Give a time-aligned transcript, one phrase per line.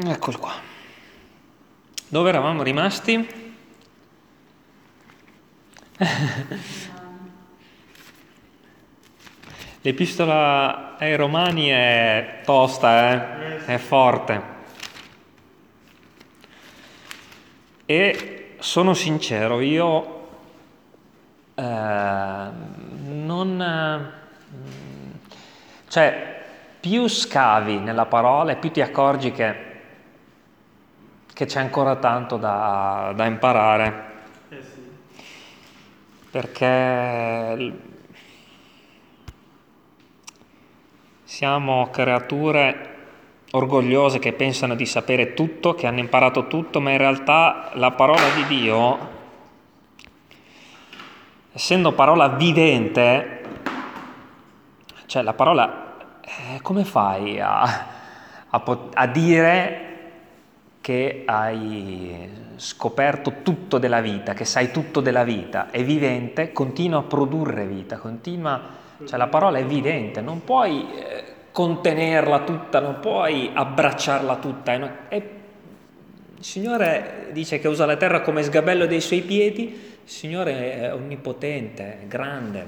[0.00, 0.52] Eccolo qua.
[2.06, 3.28] Dove eravamo rimasti?
[9.80, 13.64] L'epistola ai Romani è tosta, eh?
[13.64, 14.42] è forte.
[17.84, 20.28] E sono sincero, io
[21.56, 22.46] eh,
[23.02, 23.60] non...
[23.60, 24.16] Eh,
[25.88, 26.44] cioè,
[26.78, 29.66] più scavi nella parola e più ti accorgi che
[31.38, 34.04] che c'è ancora tanto da, da imparare.
[34.48, 35.20] Eh sì.
[36.32, 37.72] Perché
[41.22, 42.96] siamo creature
[43.52, 48.30] orgogliose che pensano di sapere tutto, che hanno imparato tutto, ma in realtà la parola
[48.34, 48.98] di Dio,
[51.52, 53.44] essendo parola vivente,
[55.06, 57.62] cioè la parola, eh, come fai a,
[58.48, 58.62] a,
[58.94, 59.87] a dire
[60.88, 67.02] che hai scoperto tutto della vita, che sai tutto della vita, è vivente, continua a
[67.02, 68.58] produrre vita, continua,
[69.04, 75.08] cioè la parola è vivente, non puoi eh, contenerla tutta, non puoi abbracciarla tutta.
[75.08, 80.72] È, il Signore dice che usa la terra come sgabello dei suoi piedi, il Signore
[80.72, 82.66] è onnipotente, è grande.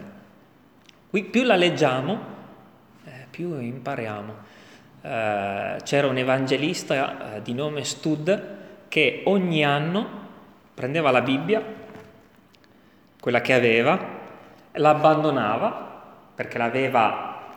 [1.09, 2.19] Qui più la leggiamo,
[3.03, 4.50] eh, più impariamo.
[5.03, 10.07] Eh, c'era un evangelista eh, di nome Stud che ogni anno
[10.75, 11.63] prendeva la Bibbia,
[13.21, 13.99] quella che aveva,
[14.73, 15.89] l'abbandonava
[16.35, 17.57] perché l'aveva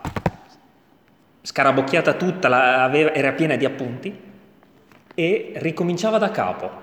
[1.41, 4.31] scarabocchiata tutta, era piena di appunti
[5.13, 6.81] e ricominciava da capo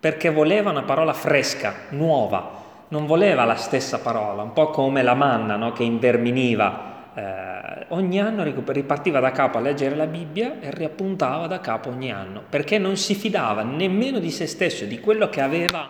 [0.00, 2.50] perché voleva una parola fresca, nuova,
[2.88, 5.72] non voleva la stessa parola, un po' come la manna no?
[5.72, 7.57] che inverminiva eh,
[7.88, 12.42] ogni anno ripartiva da capo a leggere la Bibbia e riappuntava da capo ogni anno,
[12.48, 15.88] perché non si fidava nemmeno di se stesso, di quello che aveva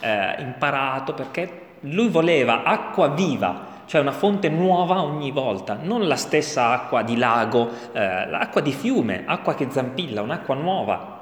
[0.00, 6.16] eh, imparato, perché lui voleva acqua viva, cioè una fonte nuova ogni volta, non la
[6.16, 11.18] stessa acqua di lago, eh, l'acqua di fiume, acqua che zampilla, un'acqua nuova.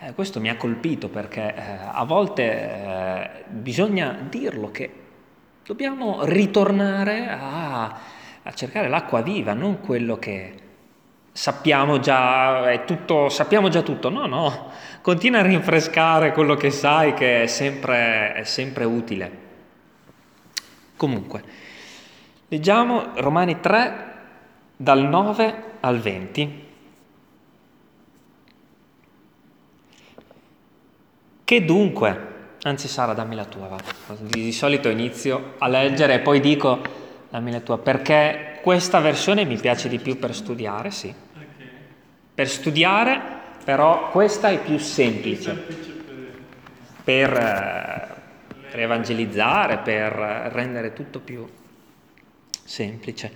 [0.00, 5.04] Eh, questo mi ha colpito perché eh, a volte eh, bisogna dirlo che
[5.66, 7.92] Dobbiamo ritornare a,
[8.46, 10.54] a cercare l'acqua viva, non quello che
[11.32, 14.08] sappiamo già, è tutto, sappiamo già tutto.
[14.08, 14.70] No, no,
[15.02, 19.44] continua a rinfrescare quello che sai che è sempre, è sempre utile.
[20.96, 21.42] Comunque,
[22.46, 24.14] leggiamo Romani 3
[24.76, 26.64] dal 9 al 20.
[31.42, 32.34] Che dunque?
[32.62, 33.78] Anzi Sara, dammi la tua, va.
[34.20, 37.04] Di solito inizio a leggere e poi dico
[37.36, 41.14] dammi la tua, perché questa versione mi piace di più per studiare, sì.
[42.34, 43.20] Per studiare,
[43.62, 45.52] però questa è più semplice.
[47.04, 51.46] Per, eh, per evangelizzare, per rendere tutto più
[52.64, 53.32] semplice.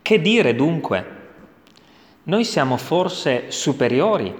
[0.00, 1.20] Che dire dunque?
[2.22, 4.32] Noi siamo forse superiori?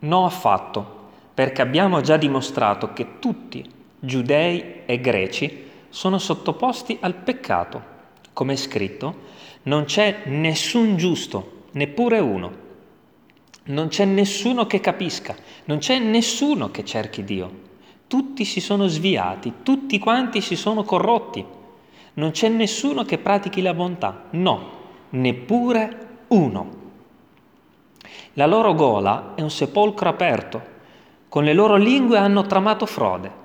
[0.00, 1.00] No affatto
[1.32, 3.66] perché abbiamo già dimostrato che tutti,
[3.98, 7.90] giudei e greci, sono sottoposti al peccato.
[8.32, 9.14] Come è scritto,
[9.64, 12.60] non c'è nessun giusto, neppure uno.
[13.64, 15.36] Non c'è nessuno che capisca,
[15.66, 17.70] non c'è nessuno che cerchi Dio.
[18.06, 21.44] Tutti si sono sviati, tutti quanti si sono corrotti.
[22.14, 24.70] Non c'è nessuno che pratichi la bontà, no,
[25.10, 26.80] neppure uno.
[28.32, 30.70] La loro gola è un sepolcro aperto
[31.32, 33.41] con le loro lingue hanno tramato frode.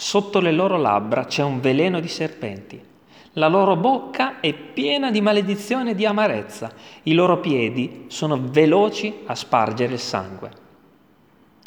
[0.00, 2.80] Sotto le loro labbra c'è un veleno di serpenti.
[3.32, 6.70] La loro bocca è piena di maledizione e di amarezza.
[7.02, 10.50] I loro piedi sono veloci a spargere il sangue.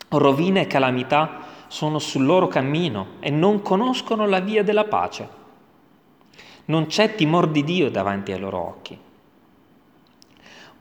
[0.08, 5.28] Rovina e calamità sono sul loro cammino e non conoscono la via della pace.
[6.66, 8.98] Non c'è timor di Dio davanti ai loro occhi.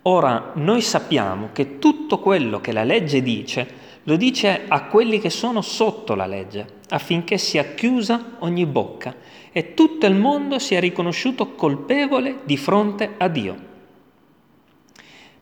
[0.02, 3.74] Ora, noi sappiamo che tutto quello che la legge dice
[4.10, 9.14] lo dice a quelli che sono sotto la legge, affinché sia chiusa ogni bocca
[9.52, 13.56] e tutto il mondo sia riconosciuto colpevole di fronte a Dio.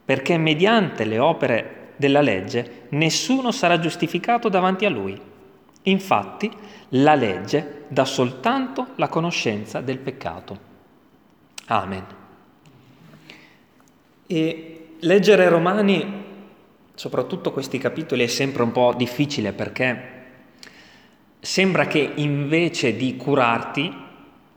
[0.05, 5.19] Perché mediante le opere della legge nessuno sarà giustificato davanti a lui.
[5.85, 6.51] Infatti
[6.91, 10.59] la legge dà soltanto la conoscenza del peccato.
[11.69, 12.05] Amen.
[14.27, 16.27] E leggere Romani
[16.99, 20.17] soprattutto questi capitoli è sempre un po' difficile perché
[21.39, 24.07] sembra che invece di curarti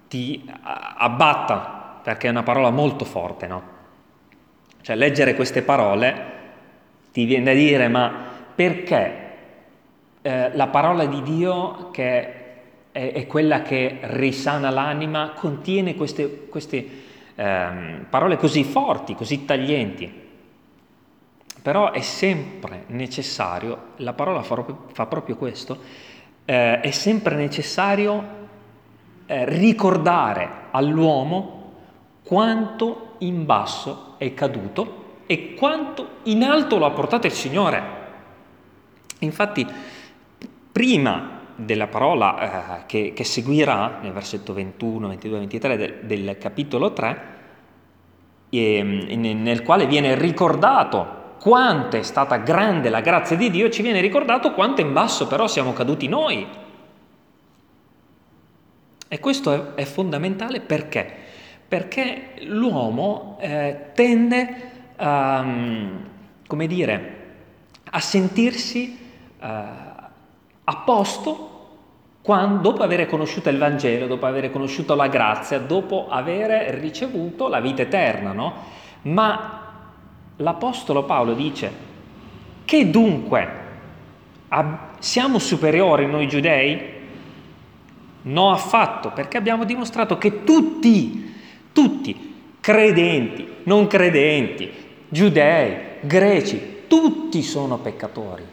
[0.07, 3.63] ti abbatta, perché è una parola molto forte, no?
[4.81, 6.29] Cioè leggere queste parole
[7.11, 8.11] ti viene da dire ma
[8.55, 9.19] perché
[10.23, 12.33] eh, la parola di Dio che
[12.91, 16.87] è, è, quella che risana l'anima contiene queste, queste
[17.35, 17.67] eh,
[18.09, 20.20] parole così forti, così taglienti?
[21.61, 25.77] Però è sempre necessario, la parola fa, fa proprio questo,
[26.45, 28.39] eh, è sempre necessario
[29.27, 31.59] eh, ricordare all'uomo
[32.23, 37.99] quanto in basso è caduto e quanto in alto lo ha portato il Signore.
[39.19, 39.65] Infatti,
[40.71, 46.91] prima della parola eh, che, che, seguirà, nel versetto 21, 22, 23 del, del capitolo
[46.91, 47.21] 3,
[48.49, 53.99] eh, nel quale viene ricordato quanto è stata grande la grazia di Dio, ci viene
[53.99, 56.47] ricordato quanto in basso però siamo caduti noi.
[59.07, 61.11] E questo è, fondamentale perché?
[61.67, 64.55] Perché l'uomo eh, tende
[64.97, 65.43] a,
[66.45, 67.15] come dire,
[67.89, 68.99] a sentirsi
[69.39, 69.47] eh,
[70.63, 71.49] a posto
[72.21, 77.59] quando, dopo aver conosciuto il Vangelo, dopo aver conosciuto la grazia, dopo aver ricevuto la
[77.59, 78.53] vita eterna, no?
[79.01, 79.60] Ma
[80.41, 81.89] l'Apostolo Paolo dice
[82.65, 83.59] che dunque
[84.99, 86.99] siamo superiori noi giudei?
[88.23, 91.33] No affatto, perché abbiamo dimostrato che tutti,
[91.71, 94.71] tutti, credenti, non credenti,
[95.09, 98.43] giudei, greci, tutti sono peccatori.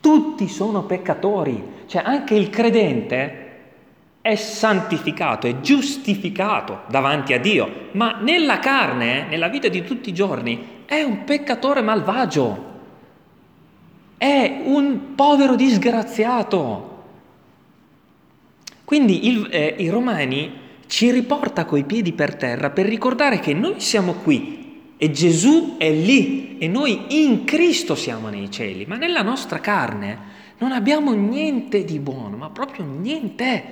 [0.00, 1.62] Tutti sono peccatori.
[1.86, 3.44] Cioè anche il credente
[4.20, 10.14] è santificato, è giustificato davanti a Dio, ma nella carne, nella vita di tutti i
[10.14, 12.72] giorni, è un peccatore malvagio,
[14.16, 16.92] è un povero disgraziato.
[18.84, 23.80] Quindi il, eh, i Romani ci riporta coi piedi per terra per ricordare che noi
[23.80, 29.22] siamo qui e Gesù è lì e noi in Cristo siamo nei cieli, ma nella
[29.22, 33.64] nostra carne non abbiamo niente di buono, ma proprio niente.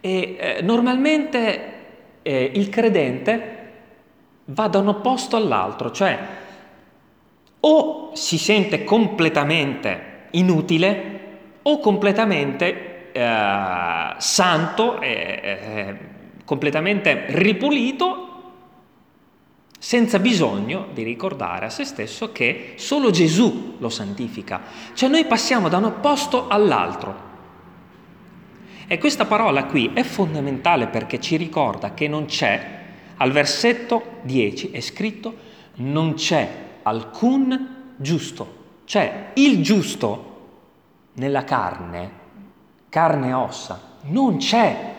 [0.00, 1.74] E eh, normalmente
[2.22, 3.55] eh, il credente
[4.46, 6.18] va da un opposto all'altro, cioè
[7.60, 11.20] o si sente completamente inutile
[11.62, 15.96] o completamente eh, santo, eh,
[16.44, 18.22] completamente ripulito,
[19.78, 24.62] senza bisogno di ricordare a se stesso che solo Gesù lo santifica.
[24.94, 27.24] Cioè noi passiamo da un opposto all'altro.
[28.86, 32.84] E questa parola qui è fondamentale perché ci ricorda che non c'è
[33.18, 36.48] al versetto 10 è scritto non c'è
[36.82, 40.34] alcun giusto, cioè il giusto
[41.14, 42.10] nella carne,
[42.88, 44.94] carne e ossa, non c'è.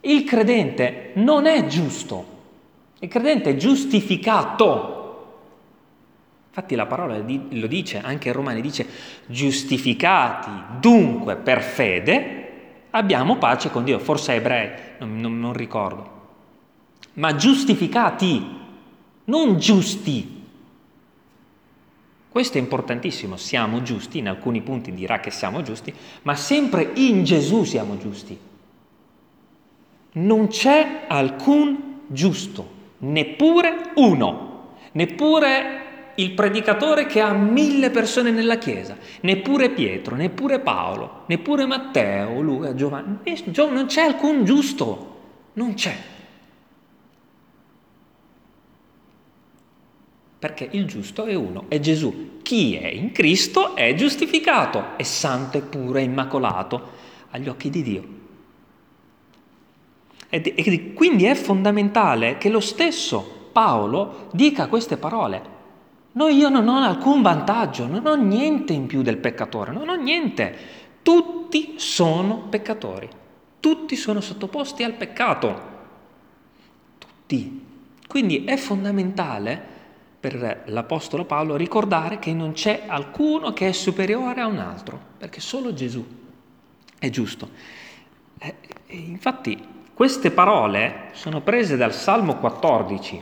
[0.00, 2.26] Il credente non è giusto,
[2.98, 4.92] il credente è giustificato.
[6.48, 8.86] Infatti la parola lo dice, anche in Romani dice,
[9.26, 12.42] giustificati dunque per fede,
[12.90, 16.13] abbiamo pace con Dio, forse ebrei, non, non, non ricordo
[17.14, 18.44] ma giustificati,
[19.24, 20.42] non giusti.
[22.28, 27.22] Questo è importantissimo, siamo giusti, in alcuni punti dirà che siamo giusti, ma sempre in
[27.22, 28.36] Gesù siamo giusti.
[30.12, 32.68] Non c'è alcun giusto,
[32.98, 35.82] neppure uno, neppure
[36.16, 42.74] il predicatore che ha mille persone nella chiesa, neppure Pietro, neppure Paolo, neppure Matteo, Luca,
[42.74, 43.18] Giovanni,
[43.70, 45.20] non c'è alcun giusto,
[45.54, 46.12] non c'è.
[50.44, 52.40] Perché il giusto è uno, è Gesù.
[52.42, 56.90] Chi è in Cristo è giustificato, è santo, è puro, è immacolato
[57.30, 58.04] agli occhi di Dio.
[60.28, 65.42] E quindi è fondamentale che lo stesso Paolo dica queste parole.
[66.12, 69.94] No, io non ho alcun vantaggio, non ho niente in più del peccatore, non ho
[69.94, 70.54] niente.
[71.00, 73.08] Tutti sono peccatori,
[73.60, 75.62] tutti sono sottoposti al peccato.
[76.98, 77.62] Tutti.
[78.06, 79.72] Quindi è fondamentale
[80.24, 85.38] per l'Apostolo Paolo ricordare che non c'è alcuno che è superiore a un altro, perché
[85.38, 86.02] solo Gesù
[86.98, 87.50] è giusto.
[88.38, 88.54] E
[88.86, 89.62] infatti
[89.92, 93.20] queste parole sono prese dal Salmo 14.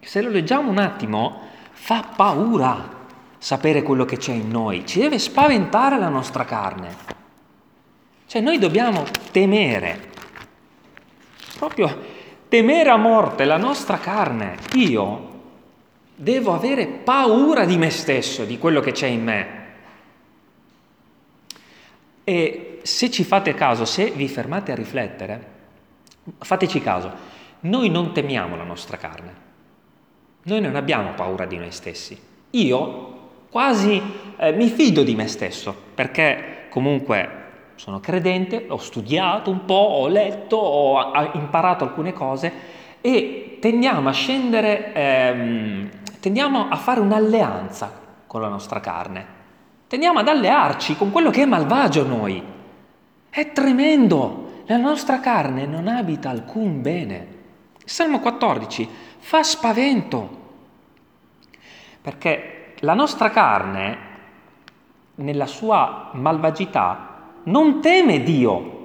[0.00, 1.42] Se lo leggiamo un attimo,
[1.72, 2.88] fa paura
[3.36, 6.96] sapere quello che c'è in noi, ci deve spaventare la nostra carne.
[8.24, 10.08] Cioè noi dobbiamo temere,
[11.58, 11.98] proprio
[12.48, 14.56] temere a morte la nostra carne.
[14.76, 15.28] Io
[16.20, 19.58] devo avere paura di me stesso, di quello che c'è in me.
[22.24, 25.44] E se ci fate caso, se vi fermate a riflettere,
[26.38, 27.10] fateci caso,
[27.60, 29.34] noi non temiamo la nostra carne,
[30.42, 32.20] noi non abbiamo paura di noi stessi.
[32.50, 34.00] Io quasi
[34.36, 37.38] eh, mi fido di me stesso, perché comunque
[37.76, 42.52] sono credente, ho studiato un po', ho letto, ho imparato alcune cose
[43.00, 47.90] e tendiamo a scendere, ehm, tendiamo a fare un'alleanza
[48.26, 49.26] con la nostra carne,
[49.88, 52.42] tendiamo ad allearci con quello che è malvagio noi.
[53.28, 57.38] È tremendo, la nostra carne non abita alcun bene.
[57.84, 60.38] Salmo 14 fa spavento,
[62.00, 63.98] perché la nostra carne,
[65.16, 68.78] nella sua malvagità, non teme Dio.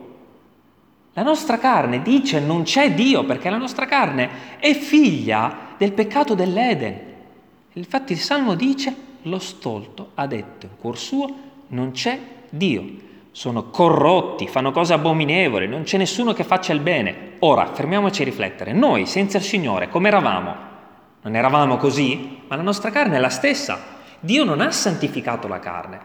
[1.13, 6.33] La nostra carne dice non c'è Dio perché la nostra carne è figlia del peccato
[6.33, 7.04] dell'Eden.
[7.77, 11.33] Infatti il Salmo dice lo stolto ha detto in cuor suo
[11.67, 12.17] non c'è
[12.49, 13.03] Dio.
[13.31, 17.33] Sono corrotti, fanno cose abominevoli, non c'è nessuno che faccia il bene.
[17.39, 18.71] Ora, fermiamoci a riflettere.
[18.71, 20.55] Noi, senza il Signore, come eravamo?
[21.21, 22.43] Non eravamo così?
[22.47, 23.77] Ma la nostra carne è la stessa.
[24.21, 25.99] Dio non ha santificato la carne.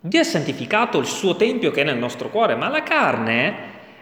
[0.00, 3.54] Dio ha santificato il suo tempio che è nel nostro cuore, ma la carne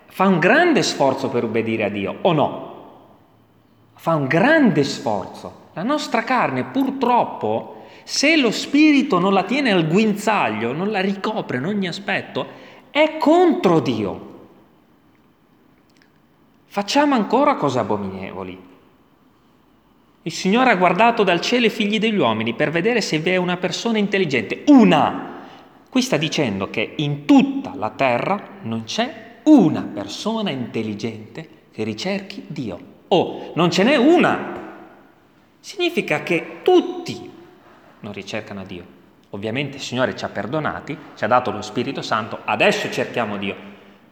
[0.06, 2.72] fa un grande sforzo per obbedire a Dio, o no?
[3.96, 5.62] Fa un grande sforzo.
[5.74, 11.58] La nostra carne purtroppo, se lo spirito non la tiene al guinzaglio, non la ricopre
[11.58, 12.46] in ogni aspetto,
[12.90, 14.32] è contro Dio.
[16.66, 18.72] Facciamo ancora cose abominevoli.
[20.22, 23.36] Il Signore ha guardato dal cielo i figli degli uomini per vedere se vi è
[23.36, 25.32] una persona intelligente, una
[25.94, 32.42] Qui sta dicendo che in tutta la terra non c'è una persona intelligente che ricerchi
[32.48, 32.78] Dio.
[33.06, 34.63] O non ce n'è una.
[35.64, 37.32] Significa che tutti
[38.00, 38.84] non ricercano Dio.
[39.30, 43.56] Ovviamente il Signore ci ha perdonati, ci ha dato lo Spirito Santo, adesso cerchiamo Dio.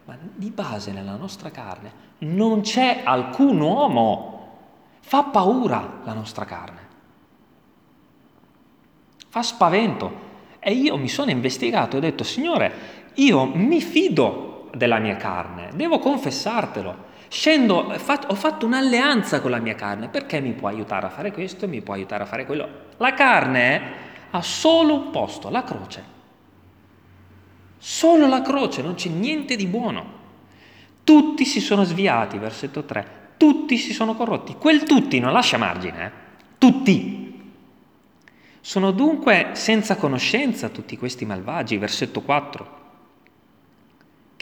[0.05, 4.57] Ma di base nella nostra carne non c'è alcun uomo.
[5.01, 6.79] Fa paura la nostra carne.
[9.29, 10.11] Fa spavento.
[10.57, 15.69] E io mi sono investigato e ho detto, Signore, io mi fido della mia carne,
[15.75, 17.11] devo confessartelo.
[17.33, 21.67] Scendo, ho fatto un'alleanza con la mia carne, perché mi può aiutare a fare questo,
[21.67, 22.67] mi può aiutare a fare quello.
[22.97, 23.81] La carne
[24.29, 26.03] ha solo un posto, la croce.
[27.79, 30.05] Solo la croce, non c'è niente di buono.
[31.03, 34.53] Tutti si sono sviati, versetto 3, tutti si sono corrotti.
[34.59, 36.11] Quel tutti non lascia margine, eh?
[36.59, 37.51] tutti.
[38.61, 42.82] Sono dunque senza conoscenza tutti questi malvagi, versetto 4,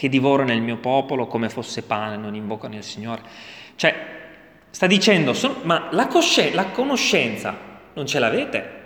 [0.02, 3.22] che divorano il mio popolo come fosse pane, non invocano il Signore.
[3.76, 3.94] Cioè,
[4.68, 5.32] sta dicendo,
[5.62, 7.56] ma la, cosce- la conoscenza
[7.94, 8.80] non ce l'avete?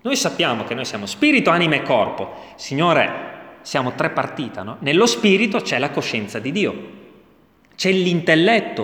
[0.00, 2.54] Noi sappiamo che noi siamo spirito, anima e corpo.
[2.54, 4.78] Signore, siamo tre partite, no?
[4.78, 6.90] Nello spirito c'è la coscienza di Dio,
[7.76, 8.82] c'è l'intelletto.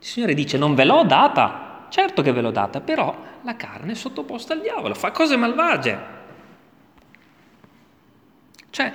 [0.00, 3.92] Il Signore dice, non ve l'ho data, Certo che ve l'ho data, però la carne
[3.92, 6.14] è sottoposta al diavolo, fa cose malvagie.
[8.70, 8.92] Cioè,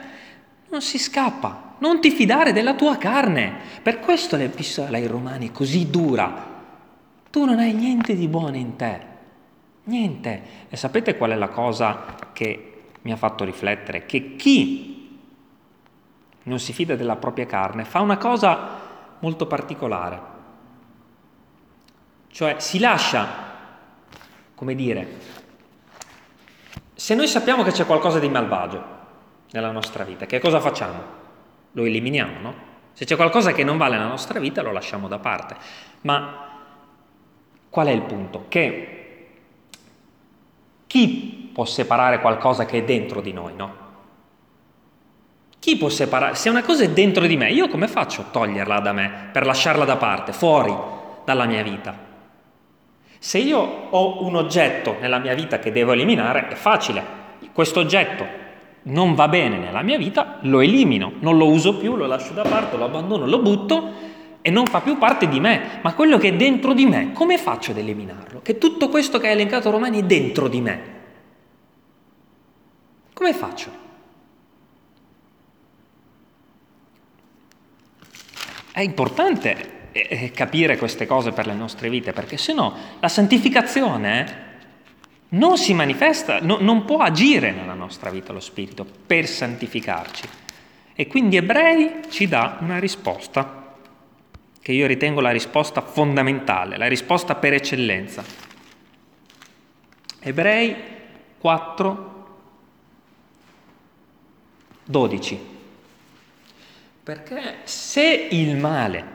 [0.72, 3.54] non si scappa, non ti fidare della tua carne.
[3.84, 6.50] Per questo l'epistola ai Romani è così dura.
[7.30, 9.00] Tu non hai niente di buono in te,
[9.84, 10.42] niente.
[10.70, 14.06] E sapete qual è la cosa che mi ha fatto riflettere?
[14.06, 15.20] Che chi
[16.44, 18.80] non si fida della propria carne fa una cosa
[19.20, 20.32] molto particolare
[22.32, 23.28] cioè si lascia,
[24.56, 25.20] come dire,
[26.94, 29.00] se noi sappiamo che c'è qualcosa di malvagio
[29.52, 31.20] nella nostra vita, che cosa facciamo?
[31.74, 32.54] Lo eliminiamo, no?
[32.94, 35.56] Se c'è qualcosa che non vale nella nostra vita lo lasciamo da parte.
[36.02, 36.50] Ma
[37.70, 38.46] qual è il punto?
[38.48, 38.98] Che
[40.88, 43.80] chi può separare qualcosa che è dentro di noi, no?
[45.60, 46.36] Chi può separare?
[46.36, 49.46] Se una cosa è dentro di me, io come faccio a toglierla da me per
[49.46, 50.76] lasciarla da parte, fuori
[51.24, 51.96] dalla mia vita?
[53.20, 57.20] Se io ho un oggetto nella mia vita che devo eliminare, è facile.
[57.54, 58.41] Questo oggetto
[58.84, 62.44] non va bene nella mia vita, lo elimino, non lo uso più, lo lascio da
[62.44, 64.10] parte, lo abbandono, lo butto
[64.42, 65.80] e non fa più parte di me.
[65.82, 68.42] Ma quello che è dentro di me, come faccio ad eliminarlo?
[68.42, 71.00] Che tutto questo che ha elencato Romani è dentro di me.
[73.14, 73.70] Come faccio?
[78.72, 84.50] È importante eh, capire queste cose per le nostre vite, perché se no la santificazione
[85.34, 90.28] non si manifesta, no, non può agire nella nostra vita lo Spirito per santificarci.
[90.94, 93.76] E quindi Ebrei ci dà una risposta,
[94.62, 98.24] che io ritengo la risposta fondamentale, la risposta per eccellenza.
[100.20, 100.76] Ebrei
[101.40, 102.36] 4,
[104.84, 105.50] 12.
[107.04, 109.06] Perché se il male,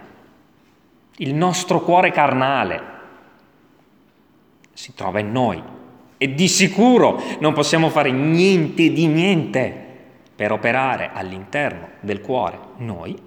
[1.19, 2.95] il nostro cuore carnale,
[4.73, 5.75] si trova in noi
[6.19, 9.85] e di sicuro non possiamo fare niente di niente
[10.35, 13.19] per operare all'interno del cuore noi,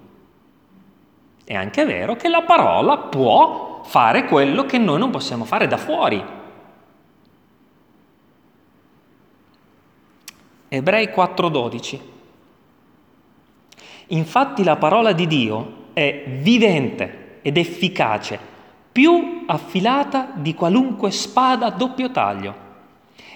[1.44, 5.76] è anche vero che la parola può fare quello che noi non possiamo fare da
[5.76, 6.24] fuori.
[10.68, 12.00] Ebrei 4:12.
[14.08, 18.38] Infatti la parola di Dio è vivente ed efficace,
[18.92, 22.68] più affilata di qualunque spada a doppio taglio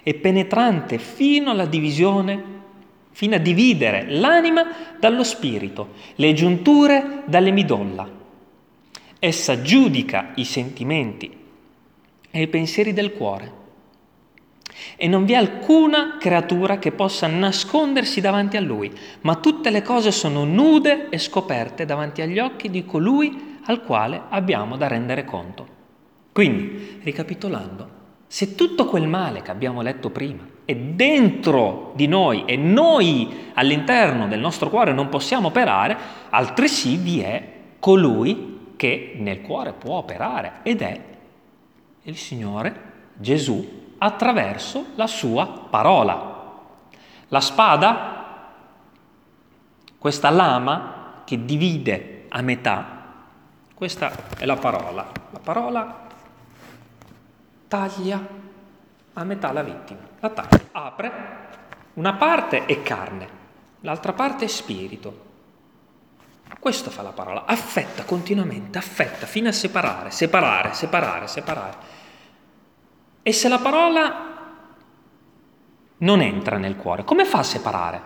[0.05, 2.53] e penetrante fino alla divisione
[3.15, 4.67] fino a dividere l'anima
[4.99, 8.09] dallo spirito, le giunture dalle midolla.
[9.21, 11.35] Essa giudica i sentimenti
[12.29, 13.63] e i pensieri del cuore.
[14.97, 19.83] E non vi è alcuna creatura che possa nascondersi davanti a lui, ma tutte le
[19.83, 25.25] cose sono nude e scoperte davanti agli occhi di colui al quale abbiamo da rendere
[25.25, 25.67] conto.
[26.33, 27.94] Quindi, ricapitolando,
[28.35, 34.27] se tutto quel male che abbiamo letto prima è dentro di noi e noi all'interno
[34.27, 35.97] del nostro cuore non possiamo operare,
[36.31, 41.01] altresì vi è colui che nel cuore può operare ed è
[42.03, 46.57] il Signore Gesù attraverso la sua parola.
[47.29, 48.51] La spada,
[49.97, 53.13] questa lama che divide a metà,
[53.75, 55.07] questa è la parola.
[55.31, 56.04] La parola
[57.75, 58.25] taglia
[59.15, 60.01] a metà la vittima.
[60.21, 61.13] La taglia, apre,
[61.95, 63.29] una parte è carne,
[63.81, 65.23] l'altra parte è spirito.
[66.61, 71.77] Questo fa la parola, affetta continuamente, affetta fino a separare, separare, separare, separare.
[73.23, 74.33] E se la parola
[75.99, 78.03] non entra nel cuore, come fa a separare?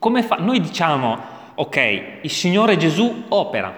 [0.00, 0.36] Come fa?
[0.36, 1.18] Noi diciamo,
[1.54, 3.72] ok, il Signore Gesù opera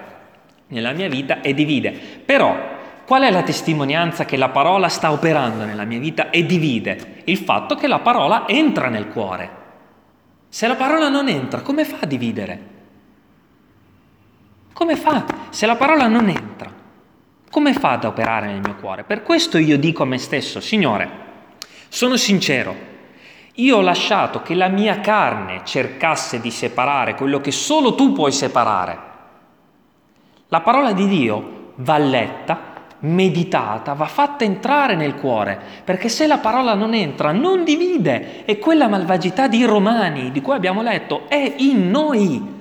[0.68, 2.75] nella mia vita e divide, però
[3.07, 7.23] Qual è la testimonianza che la parola sta operando nella mia vita e divide?
[7.26, 9.50] Il fatto che la parola entra nel cuore.
[10.49, 12.75] Se la parola non entra, come fa a dividere?
[14.73, 15.25] Come fa?
[15.50, 16.69] Se la parola non entra,
[17.49, 19.04] come fa ad operare nel mio cuore?
[19.04, 21.11] Per questo io dico a me stesso, Signore,
[21.89, 22.75] sono sincero,
[23.54, 28.33] io ho lasciato che la mia carne cercasse di separare quello che solo tu puoi
[28.33, 28.99] separare.
[30.49, 36.39] La parola di Dio va letta, meditata, va fatta entrare nel cuore, perché se la
[36.39, 41.54] parola non entra, non divide, e quella malvagità di Romani di cui abbiamo letto è
[41.59, 42.54] in noi.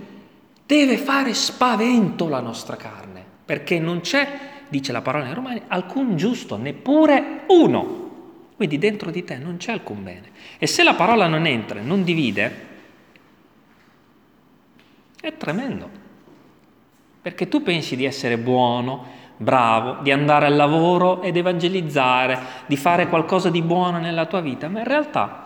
[0.65, 4.27] Deve fare spavento la nostra carne, perché non c'è,
[4.67, 8.03] dice la parola in Romani, alcun giusto, neppure uno.
[8.55, 10.29] Quindi dentro di te non c'è alcun bene.
[10.57, 12.65] E se la parola non entra non divide,
[15.19, 16.03] è tremendo.
[17.21, 23.07] Perché tu pensi di essere buono, bravo, di andare al lavoro ed evangelizzare, di fare
[23.07, 25.43] qualcosa di buono nella tua vita, ma in realtà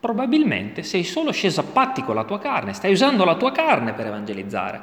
[0.00, 3.92] probabilmente sei solo sceso a patti con la tua carne, stai usando la tua carne
[3.92, 4.80] per evangelizzare,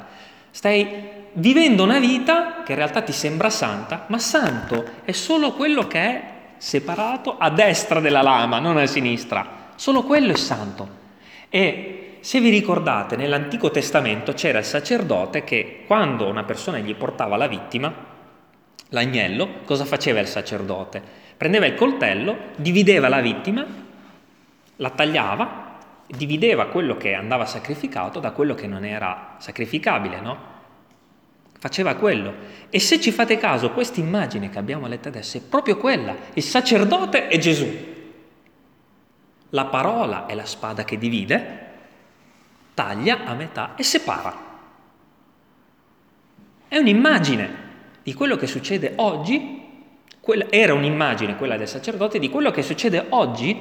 [0.51, 0.87] stai
[1.33, 5.99] vivendo una vita che in realtà ti sembra santa, ma santo è solo quello che
[5.99, 6.23] è
[6.57, 11.05] separato a destra della lama, non a sinistra, solo quello è santo.
[11.49, 17.37] E se vi ricordate, nell'Antico Testamento c'era il sacerdote che quando una persona gli portava
[17.37, 18.15] la vittima,
[18.89, 21.01] L'agnello, cosa faceva il sacerdote?
[21.35, 23.65] Prendeva il coltello, divideva la vittima,
[24.77, 25.75] la tagliava,
[26.07, 30.55] divideva quello che andava sacrificato da quello che non era sacrificabile, no?
[31.59, 32.33] Faceva quello.
[32.69, 36.15] E se ci fate caso, questa immagine che abbiamo letto adesso è proprio quella.
[36.33, 37.95] Il sacerdote è Gesù.
[39.49, 41.65] La parola è la spada che divide,
[42.73, 44.45] taglia a metà e separa.
[46.67, 47.66] È un'immagine
[48.07, 49.65] di quello che succede oggi,
[50.49, 53.59] era un'immagine quella del sacerdote, di quello che succede oggi,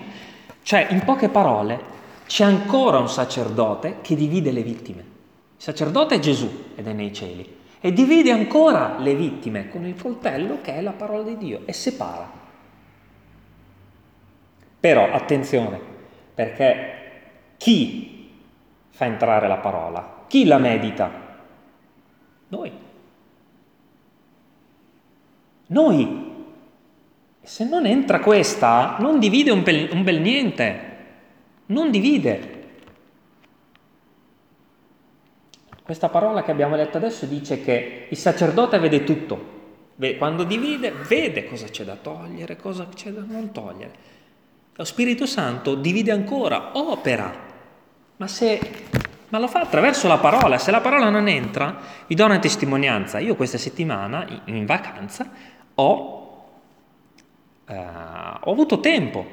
[0.62, 1.80] cioè in poche parole
[2.28, 5.00] c'è ancora un sacerdote che divide le vittime.
[5.00, 10.00] Il sacerdote è Gesù ed è nei cieli e divide ancora le vittime con il
[10.00, 12.30] coltello che è la parola di Dio e separa.
[14.78, 15.80] Però attenzione,
[16.32, 16.92] perché
[17.56, 18.30] chi
[18.90, 20.22] fa entrare la parola?
[20.28, 21.10] Chi la medita?
[22.46, 22.84] Noi.
[25.66, 26.24] Noi.
[27.42, 30.96] Se non entra questa, non divide un bel, un bel niente.
[31.66, 32.54] Non divide.
[35.82, 39.54] Questa parola che abbiamo letto adesso dice che il sacerdote vede tutto.
[40.18, 43.92] Quando divide, vede cosa c'è da togliere, cosa c'è da non togliere.
[44.74, 47.32] Lo Spirito Santo divide ancora, opera.
[48.16, 48.60] Ma se,
[49.28, 50.58] ma lo fa attraverso la parola.
[50.58, 53.18] Se la parola non entra, vi do una testimonianza.
[53.20, 55.30] Io questa settimana, in vacanza,
[55.76, 56.44] ho,
[57.66, 57.76] eh,
[58.40, 59.24] ho avuto tempo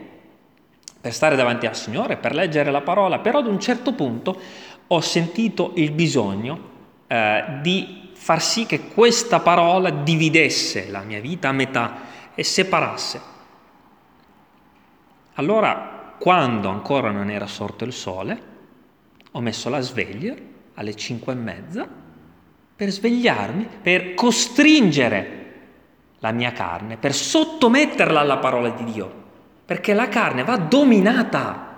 [1.01, 4.39] per stare davanti al Signore, per leggere la parola, però ad un certo punto
[4.87, 6.71] ho sentito il bisogno
[7.07, 11.95] eh, di far sì che questa parola dividesse la mia vita a metà
[12.33, 13.21] e separasse.
[15.33, 18.51] Allora, quando ancora non era sorto il sole,
[19.31, 20.35] ho messo la sveglia
[20.75, 21.87] alle cinque e mezza
[22.75, 25.42] per svegliarmi, per costringere
[26.23, 29.11] la mia carne, per sottometterla alla parola di Dio,
[29.65, 31.71] perché la carne va dominata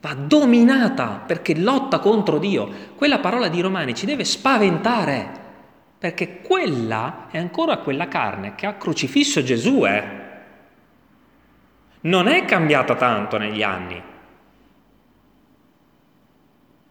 [0.00, 2.68] va dominata perché lotta contro Dio.
[2.96, 5.30] Quella parola di Romani ci deve spaventare,
[5.98, 9.84] perché quella è ancora quella carne che ha crocifisso Gesù.
[9.84, 10.04] Eh.
[12.02, 14.02] Non è cambiata tanto negli anni.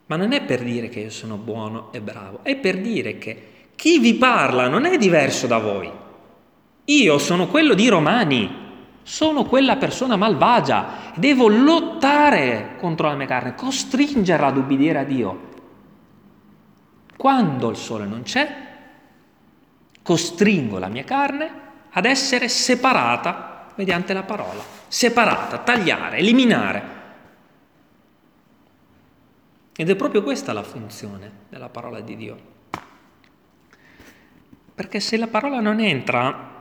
[0.08, 3.48] Ma non è per dire che io sono buono e bravo, è per dire che
[3.76, 6.04] chi vi parla non è diverso da voi.
[6.86, 8.64] Io sono quello di Romani,
[9.02, 15.54] sono quella persona malvagia, devo lottare contro la mia carne, costringerla ad ubbidire a Dio.
[17.18, 18.64] Quando il sole non c'è,
[20.04, 26.94] costringo la mia carne ad essere separata mediante la parola, separata, tagliare, eliminare.
[29.76, 32.38] Ed è proprio questa la funzione della parola di Dio.
[34.74, 36.55] Perché se la parola non entra,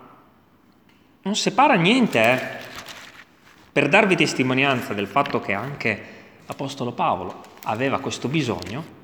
[1.24, 2.18] non separa niente.
[2.20, 2.62] Eh.
[3.72, 6.12] Per darvi testimonianza del fatto che anche
[6.46, 9.02] l'Apostolo Paolo aveva questo bisogno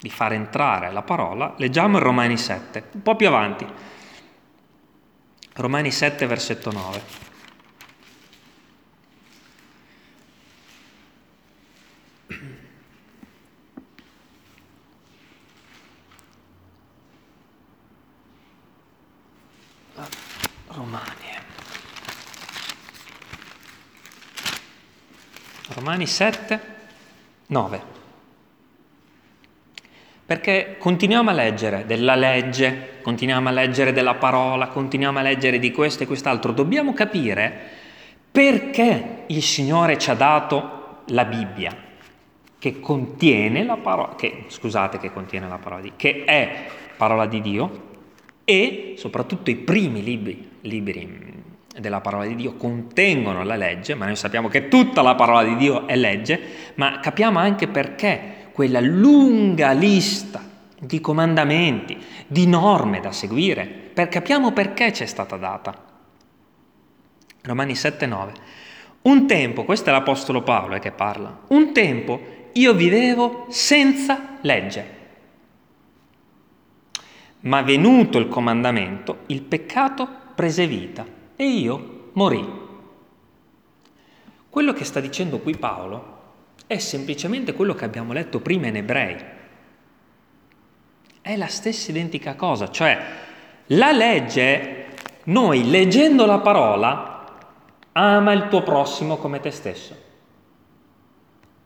[0.00, 3.66] di far entrare la parola, leggiamo in Romani 7, un po' più avanti.
[5.54, 7.26] Romani 7, versetto 9.
[20.68, 21.18] Romani.
[25.98, 26.60] Romani 7,
[27.46, 27.82] 9.
[30.24, 35.72] Perché continuiamo a leggere della legge, continuiamo a leggere della parola, continuiamo a leggere di
[35.72, 36.52] questo e quest'altro.
[36.52, 37.52] Dobbiamo capire
[38.30, 41.74] perché il Signore ci ha dato la Bibbia,
[42.58, 47.40] che contiene la parola, che, scusate, che contiene la parola di, che è parola di
[47.40, 47.86] Dio,
[48.44, 51.00] e soprattutto i primi libri, libri
[51.80, 55.56] della parola di Dio contengono la legge, ma noi sappiamo che tutta la parola di
[55.56, 56.40] Dio è legge,
[56.74, 60.42] ma capiamo anche perché quella lunga lista
[60.80, 65.86] di comandamenti, di norme da seguire, per capiamo perché ci è stata data.
[67.42, 68.32] Romani 7:9.
[69.02, 74.96] Un tempo, questo è l'Apostolo Paolo eh, che parla, un tempo io vivevo senza legge
[77.40, 81.06] ma venuto il comandamento, il peccato prese vita
[81.40, 82.66] e io morì.
[84.50, 86.16] Quello che sta dicendo qui Paolo
[86.66, 89.16] è semplicemente quello che abbiamo letto prima in ebrei.
[91.20, 92.98] È la stessa identica cosa, cioè
[93.66, 94.86] la legge,
[95.24, 97.24] noi leggendo la parola,
[97.92, 99.96] ama il tuo prossimo come te stesso,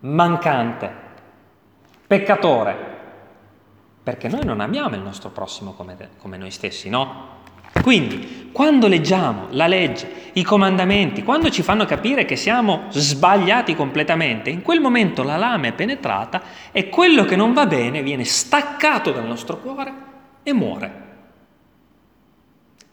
[0.01, 0.93] mancante,
[2.07, 2.77] peccatore,
[4.03, 7.41] perché noi non amiamo il nostro prossimo come, come noi stessi, no?
[7.83, 14.51] Quindi, quando leggiamo la legge, i comandamenti, quando ci fanno capire che siamo sbagliati completamente,
[14.51, 19.11] in quel momento la lama è penetrata e quello che non va bene viene staccato
[19.11, 19.93] dal nostro cuore
[20.45, 21.01] e muore.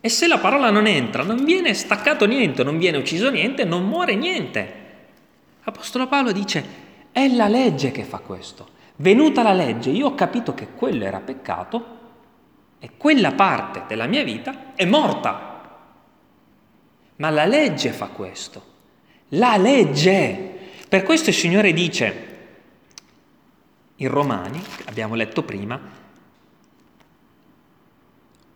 [0.02, 3.86] E se la parola non entra, non viene staccato niente, non viene ucciso niente, non
[3.86, 4.74] muore niente.
[5.64, 6.66] L'Apostolo Paolo dice,
[7.12, 8.78] è la legge che fa questo.
[8.96, 11.98] Venuta la legge, io ho capito che quello era peccato
[12.80, 15.48] e quella parte della mia vita è morta.
[17.18, 18.64] Ma la legge fa questo.
[19.30, 20.58] La legge.
[20.88, 22.28] Per questo il Signore dice
[23.98, 25.98] in Romani, abbiamo letto prima,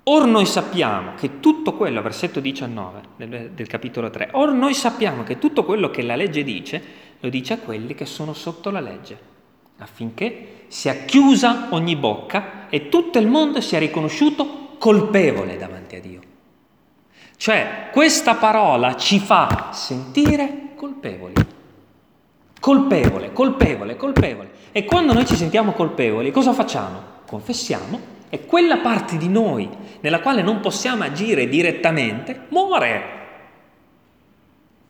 [0.06, 5.24] Or noi sappiamo che tutto quello, versetto 19 del, del, capitolo 3, or noi sappiamo
[5.24, 6.84] che tutto quello che la legge dice,
[7.22, 9.32] lo dice a quelli che sono sotto la legge
[9.78, 16.22] affinché sia chiusa ogni bocca e tutto il mondo sia riconosciuto colpevole davanti a Dio.
[17.38, 21.34] Cioè, questa parola ci fa sentire colpevoli.
[22.60, 24.52] Colpevole, colpevole, colpevole.
[24.72, 27.02] E quando noi ci sentiamo colpevoli, cosa facciamo?
[27.28, 33.23] Confessiamo e quella parte di noi nella quale non possiamo agire direttamente muore.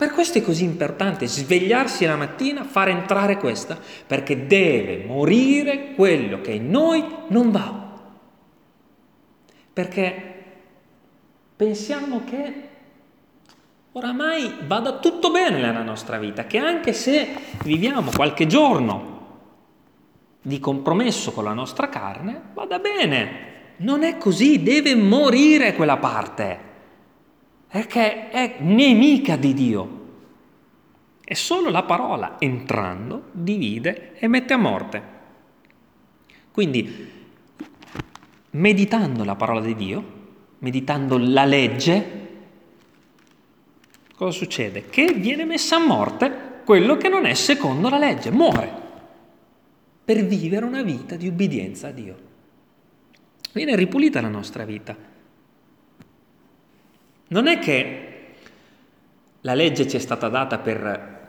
[0.03, 6.41] Per questo è così importante svegliarsi la mattina, fare entrare questa, perché deve morire quello
[6.41, 7.89] che in noi non va.
[9.71, 10.43] Perché
[11.55, 12.53] pensiamo che
[13.93, 17.29] oramai vada tutto bene nella nostra vita, che anche se
[17.63, 19.21] viviamo qualche giorno
[20.41, 23.51] di compromesso con la nostra carne, vada bene.
[23.77, 26.71] Non è così, deve morire quella parte,
[27.73, 30.01] perché è nemica di Dio.
[31.23, 35.01] E solo la parola entrando divide e mette a morte.
[36.51, 37.09] Quindi,
[38.51, 40.03] meditando la parola di Dio,
[40.59, 42.27] meditando la legge,
[44.15, 44.85] cosa succede?
[44.87, 48.81] Che viene messa a morte quello che non è secondo la legge, muore
[50.05, 52.17] per vivere una vita di ubbidienza a Dio.
[53.51, 55.11] Viene ripulita la nostra vita.
[57.33, 58.09] Non è che
[59.41, 61.21] la legge ci è stata data per,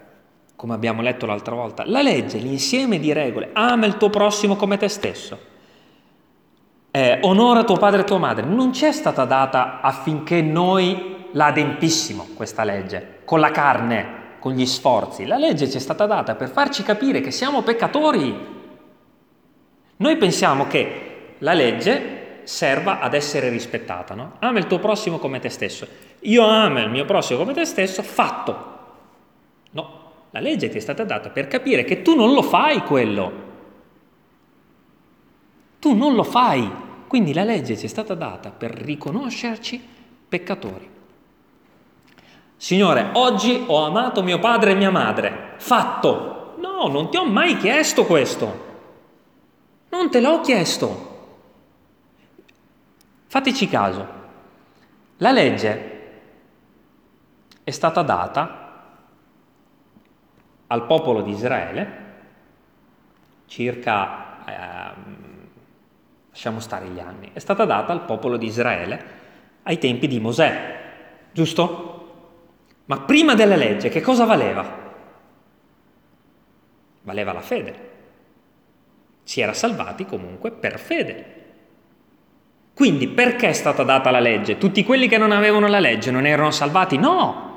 [0.55, 4.77] come abbiamo letto l'altra volta, la legge, l'insieme di regole, ama il tuo prossimo come
[4.77, 5.39] te stesso,
[6.91, 11.47] eh, onora tuo padre e tua madre, non ci è stata data affinché noi la
[11.47, 15.25] adempissimo questa legge, con la carne, con gli sforzi.
[15.25, 18.47] La legge ci è stata data per farci capire che siamo peccatori.
[19.97, 22.14] Noi pensiamo che la legge
[22.45, 24.37] serva ad essere rispettata, no?
[24.39, 25.87] Ama il tuo prossimo come te stesso.
[26.21, 28.73] Io amo il mio prossimo come te stesso, fatto.
[29.73, 33.33] No, la legge ti è stata data per capire che tu non lo fai quello.
[35.79, 36.71] Tu non lo fai.
[37.07, 39.83] Quindi la legge ci è stata data per riconoscerci
[40.29, 40.91] peccatori.
[42.57, 45.53] Signore, oggi ho amato mio padre e mia madre.
[45.59, 46.55] Fatto.
[46.59, 48.73] No, non ti ho mai chiesto questo.
[49.91, 51.14] Non te l'ho chiesto.
[53.35, 54.07] Fateci caso.
[55.17, 56.03] La legge
[57.65, 59.01] è stata data
[60.69, 62.03] al popolo di Israele
[63.47, 64.95] circa, eh,
[66.31, 69.05] lasciamo stare gli anni, è stata data al popolo di Israele
[69.65, 70.83] ai tempi di Mosè,
[71.33, 72.37] giusto?
[72.85, 74.65] Ma prima della legge che cosa valeva?
[77.03, 77.91] Valeva la fede
[79.25, 81.44] si era salvati comunque per fede.
[82.75, 84.59] Quindi perché è stata data la legge?
[84.59, 86.99] Tutti quelli che non avevano la legge non erano salvati?
[86.99, 87.53] No!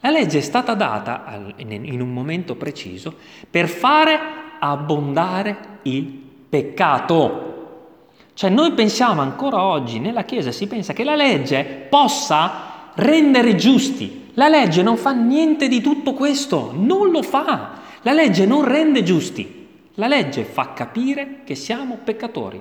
[0.00, 3.14] La legge è stata data in un momento preciso
[3.48, 4.18] per fare
[4.58, 7.52] abbondare il peccato.
[8.34, 14.30] Cioè noi pensiamo ancora oggi, nella Chiesa si pensa che la legge possa rendere giusti.
[14.34, 17.80] La legge non fa niente di tutto questo, non lo fa.
[18.02, 19.68] La legge non rende giusti.
[19.94, 22.60] La legge fa capire che siamo peccatori.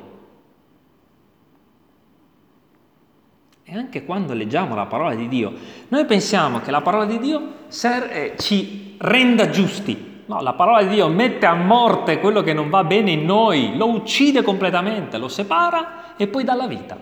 [3.76, 5.52] Anche quando leggiamo la parola di Dio,
[5.88, 10.12] noi pensiamo che la parola di Dio serve, ci renda giusti.
[10.26, 13.76] No, la parola di Dio mette a morte quello che non va bene in noi,
[13.76, 16.98] lo uccide completamente, lo separa e poi dà la vita.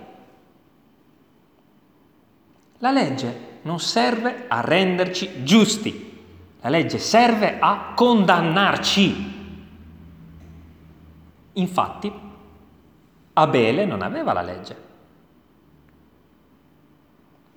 [2.79, 6.19] La legge non serve a renderci giusti,
[6.61, 9.29] la legge serve a condannarci.
[11.53, 12.11] Infatti,
[13.33, 14.75] Abele non aveva la legge,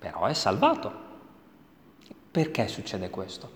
[0.05, 1.03] però è salvato.
[2.29, 3.49] Perché succede questo?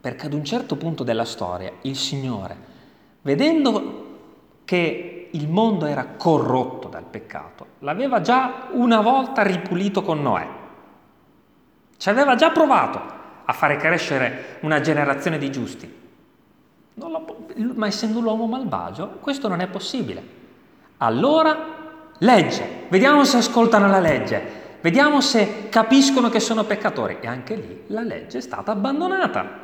[0.00, 2.56] Perché ad un certo punto della storia il Signore,
[3.22, 4.02] vedendo
[4.64, 10.48] che il mondo era corrotto dal peccato, l'aveva già una volta ripulito con Noè.
[11.96, 13.00] Ci aveva già provato
[13.44, 16.02] a fare crescere una generazione di giusti
[17.74, 20.22] ma essendo l'uomo malvagio, questo non è possibile.
[20.98, 21.83] Allora,
[22.18, 27.18] legge, vediamo se ascoltano la legge, vediamo se capiscono che sono peccatori.
[27.20, 29.62] E anche lì la legge è stata abbandonata.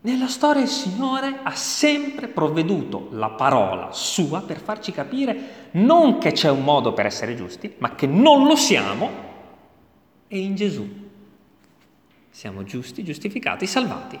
[0.00, 6.32] Nella storia il Signore ha sempre provveduto la parola sua per farci capire non che
[6.32, 9.10] c'è un modo per essere giusti, ma che non lo siamo
[10.28, 11.02] e in Gesù
[12.28, 14.20] siamo giusti, giustificati, salvati.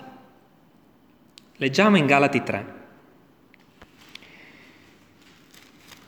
[1.56, 2.83] Leggiamo in Galati 3.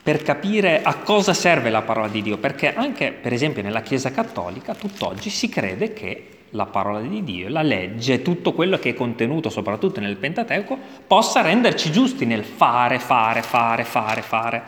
[0.07, 4.09] Per capire a cosa serve la parola di Dio, perché anche per esempio nella Chiesa
[4.09, 8.93] Cattolica tutt'oggi si crede che la parola di Dio, la legge, tutto quello che è
[8.93, 14.63] contenuto soprattutto nel Pentateuco, possa renderci giusti nel fare, fare, fare, fare, fare.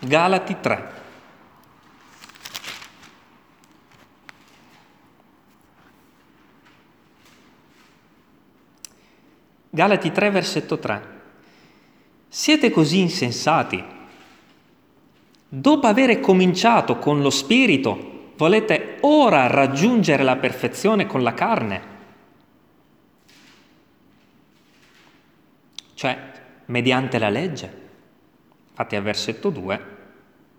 [0.00, 0.88] Galati 3.
[9.70, 11.15] Galati 3, versetto 3.
[12.38, 13.82] Siete così insensati?
[15.48, 21.80] dopo aver cominciato con lo spirito, volete ora raggiungere la perfezione con la carne.
[25.94, 26.18] Cioè,
[26.66, 27.84] mediante la legge.
[28.68, 29.94] Infatti al versetto 2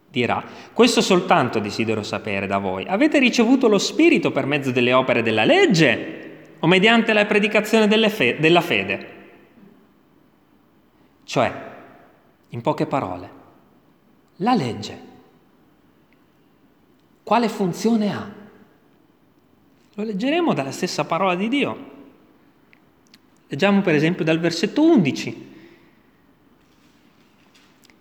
[0.09, 5.21] dirà, questo soltanto desidero sapere da voi, avete ricevuto lo Spirito per mezzo delle opere
[5.21, 9.16] della legge o mediante la predicazione fe- della fede?
[11.27, 11.53] Cioè,
[12.47, 13.29] in poche parole,
[14.37, 15.01] la legge,
[17.21, 18.31] quale funzione ha?
[19.95, 21.91] Lo leggeremo dalla stessa parola di Dio.
[23.47, 25.55] Leggiamo per esempio dal versetto 11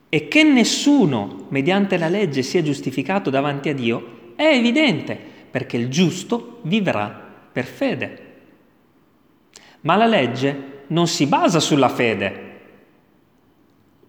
[0.08, 5.18] e che nessuno mediante la legge sia giustificato davanti a Dio è evidente,
[5.50, 7.08] perché il giusto vivrà
[7.50, 8.34] per fede.
[9.80, 12.45] Ma la legge non si basa sulla fede.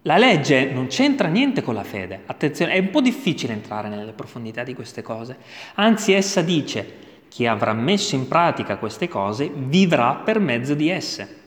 [0.08, 2.22] La legge non c'entra niente con la fede.
[2.28, 5.38] Attenzione, è un po' difficile entrare nelle profondità di queste cose.
[5.76, 11.42] Anzi, essa dice, chi avrà messo in pratica queste cose vivrà per mezzo di esse.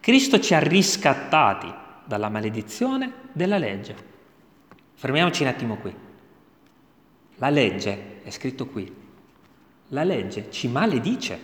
[0.00, 1.72] Cristo ci ha riscattati
[2.04, 3.94] dalla maledizione della legge.
[4.94, 5.94] Fermiamoci un attimo qui.
[7.36, 8.92] La legge, è scritto qui,
[9.90, 11.40] la legge ci maledice,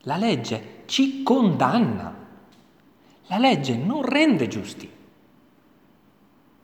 [0.00, 2.17] la legge ci condanna,
[3.28, 4.90] la legge non rende giusti,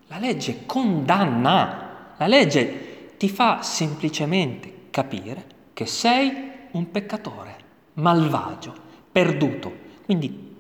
[0.08, 7.56] la legge condanna, la legge ti fa semplicemente capire che sei un peccatore,
[7.94, 8.74] malvagio,
[9.10, 9.72] perduto.
[10.04, 10.56] Quindi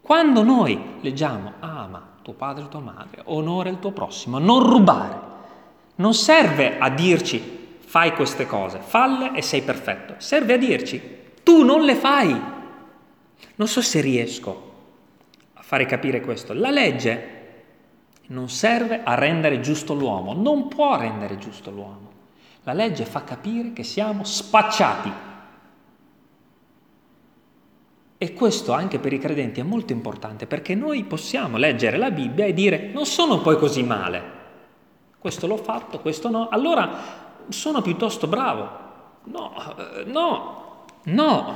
[0.00, 5.20] quando noi leggiamo ama tuo padre e tua madre, onora il tuo prossimo, non rubare,
[5.96, 11.62] non serve a dirci fai queste cose, falle e sei perfetto, serve a dirci tu
[11.62, 12.42] non le fai.
[13.54, 14.67] Non so se riesco
[15.68, 16.54] fare capire questo.
[16.54, 17.36] La legge
[18.28, 22.10] non serve a rendere giusto l'uomo, non può rendere giusto l'uomo.
[22.62, 25.12] La legge fa capire che siamo spacciati
[28.16, 32.46] e questo anche per i credenti è molto importante perché noi possiamo leggere la Bibbia
[32.46, 34.22] e dire non sono poi così male.
[35.18, 36.48] Questo l'ho fatto, questo no.
[36.48, 38.70] Allora sono piuttosto bravo.
[39.24, 41.54] No, eh, no, no.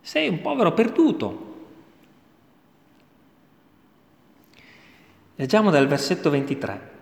[0.00, 1.46] Sei un povero perduto.
[5.38, 6.94] Leggiamo dal versetto 23.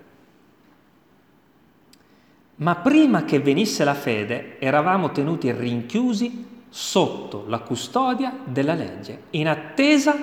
[2.57, 9.47] Ma prima che venisse la fede eravamo tenuti rinchiusi sotto la custodia della legge, in
[9.47, 10.16] attesa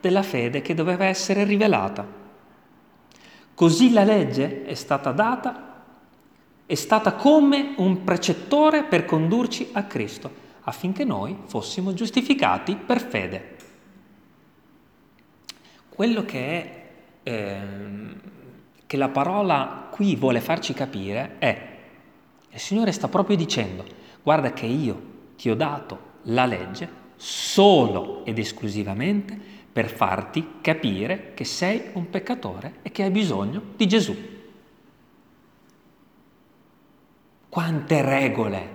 [0.00, 2.06] della fede che doveva essere rivelata.
[3.52, 5.82] Così la legge è stata data,
[6.66, 10.30] è stata come un precettore per condurci a Cristo,
[10.62, 13.56] affinché noi fossimo giustificati per fede.
[15.88, 16.75] Quello che, è,
[17.28, 17.58] eh,
[18.86, 21.68] che la parola qui vuole farci capire è,
[22.50, 23.84] il Signore sta proprio dicendo,
[24.22, 29.36] guarda che io ti ho dato la legge solo ed esclusivamente
[29.72, 34.16] per farti capire che sei un peccatore e che hai bisogno di Gesù.
[37.48, 38.68] Quante regole,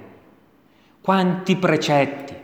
[1.00, 2.36] quanti precetti,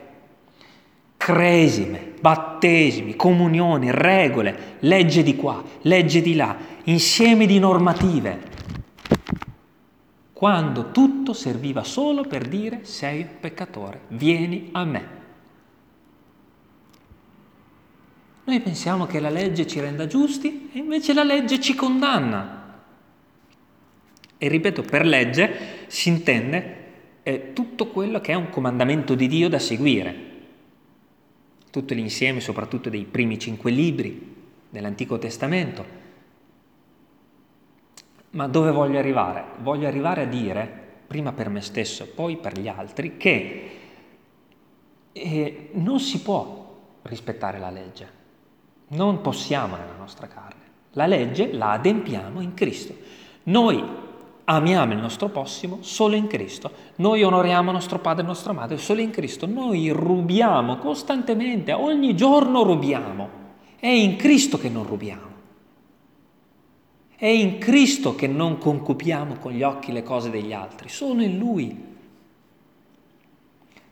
[1.17, 8.55] cresime, battesimi, comunioni, regole, legge di qua, legge di là, insieme di normative
[10.37, 15.07] quando tutto serviva solo per dire sei un peccatore, vieni a me.
[18.43, 22.81] Noi pensiamo che la legge ci renda giusti e invece la legge ci condanna.
[24.37, 26.75] E ripeto, per legge si intende
[27.23, 30.26] eh, tutto quello che è un comandamento di Dio da seguire,
[31.79, 34.35] tutto l'insieme soprattutto dei primi cinque libri
[34.69, 36.05] dell'Antico Testamento
[38.31, 39.43] ma dove voglio arrivare?
[39.61, 40.69] Voglio arrivare a dire,
[41.07, 43.71] prima per me stesso, poi per gli altri, che
[45.11, 48.15] eh, non si può rispettare la legge.
[48.89, 50.65] Non possiamo nella nostra carne.
[50.91, 52.95] La legge la adempiamo in Cristo.
[53.43, 53.83] Noi
[54.49, 56.71] amiamo il nostro prossimo solo in Cristo.
[56.95, 59.45] Noi onoriamo nostro padre e nostra madre solo in Cristo.
[59.45, 63.45] Noi rubiamo costantemente, ogni giorno rubiamo.
[63.79, 65.35] È in Cristo che non rubiamo.
[67.15, 71.37] È in Cristo che non concupiamo con gli occhi le cose degli altri, sono in
[71.37, 71.85] Lui.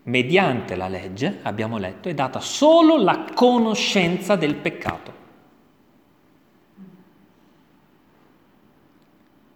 [0.04, 5.12] Mediante la legge, abbiamo letto, è data solo la conoscenza del peccato.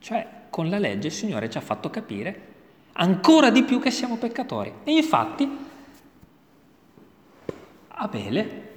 [0.00, 2.48] Cioè, con la legge il Signore ci ha fatto capire
[2.92, 4.72] ancora di più che siamo peccatori.
[4.84, 5.68] E infatti,
[7.88, 8.68] Abele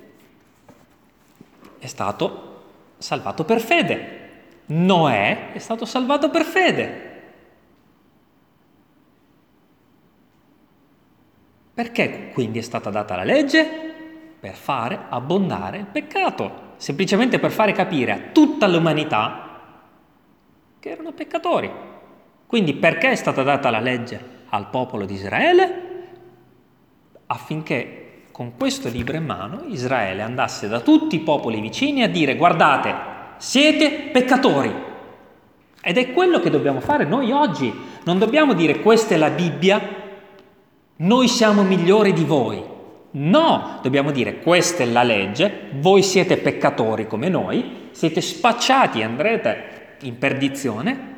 [1.80, 2.62] è stato
[2.98, 4.22] salvato per fede
[4.66, 7.12] Noè è stato salvato per fede.
[11.74, 13.92] Perché quindi è stata data la legge?
[14.40, 19.43] Per fare abbondare il peccato, semplicemente per fare capire a tutta l'umanità
[20.84, 21.72] che erano peccatori.
[22.46, 24.20] Quindi perché è stata data la legge
[24.50, 25.82] al popolo di Israele?
[27.28, 32.36] Affinché con questo libro in mano Israele andasse da tutti i popoli vicini a dire
[32.36, 32.94] guardate,
[33.38, 34.76] siete peccatori.
[35.82, 37.74] Ed è quello che dobbiamo fare noi oggi.
[38.04, 39.80] Non dobbiamo dire questa è la Bibbia,
[40.98, 42.62] noi siamo migliori di voi.
[43.12, 49.73] No, dobbiamo dire questa è la legge, voi siete peccatori come noi, siete spacciati andrete
[50.04, 51.12] in perdizione,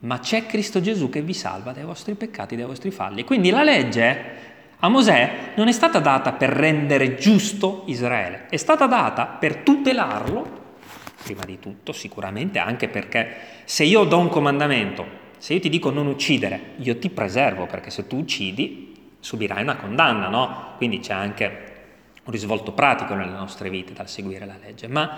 [0.00, 3.24] ma c'è Cristo Gesù che vi salva dai vostri peccati, dai vostri falli.
[3.24, 4.46] Quindi la legge
[4.78, 10.66] a Mosè non è stata data per rendere giusto Israele, è stata data per tutelarlo,
[11.24, 15.90] prima di tutto sicuramente, anche perché se io do un comandamento se io ti dico
[15.90, 20.74] non uccidere, io ti preservo perché se tu uccidi subirai una condanna, no?
[20.76, 21.66] Quindi c'è anche
[22.24, 24.88] un risvolto pratico nelle nostre vite dal seguire la legge.
[24.88, 25.16] Ma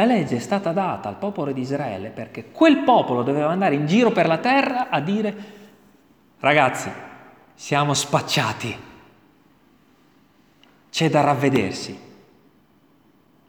[0.00, 3.86] la legge è stata data al popolo di Israele perché quel popolo doveva andare in
[3.86, 5.58] giro per la terra a dire
[6.38, 6.90] ragazzi,
[7.54, 8.76] siamo spacciati,
[10.90, 12.08] c'è da ravvedersi.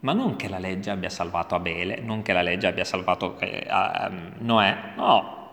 [0.01, 3.67] Ma non che la legge abbia salvato Abele, non che la legge abbia salvato eh,
[4.39, 5.49] Noè, no,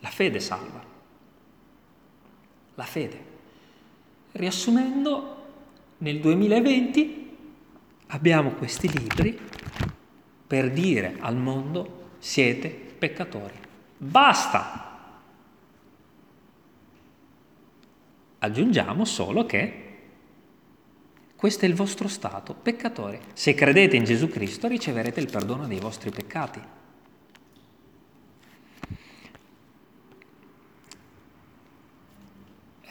[0.00, 0.80] la fede salva.
[2.76, 3.24] La fede.
[4.32, 5.36] Riassumendo,
[5.98, 7.36] nel 2020
[8.06, 9.38] abbiamo questi libri
[10.52, 13.54] per dire al mondo siete peccatori.
[13.96, 15.14] Basta!
[18.36, 20.00] Aggiungiamo solo che
[21.34, 23.18] questo è il vostro stato, peccatori.
[23.32, 26.60] Se credete in Gesù Cristo riceverete il perdono dei vostri peccati.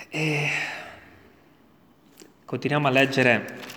[0.10, 0.50] E
[2.44, 3.71] continuiamo a leggere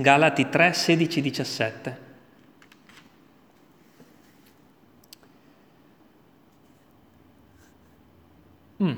[0.00, 1.98] Galati 3, 16, 17.
[8.80, 8.92] Mm.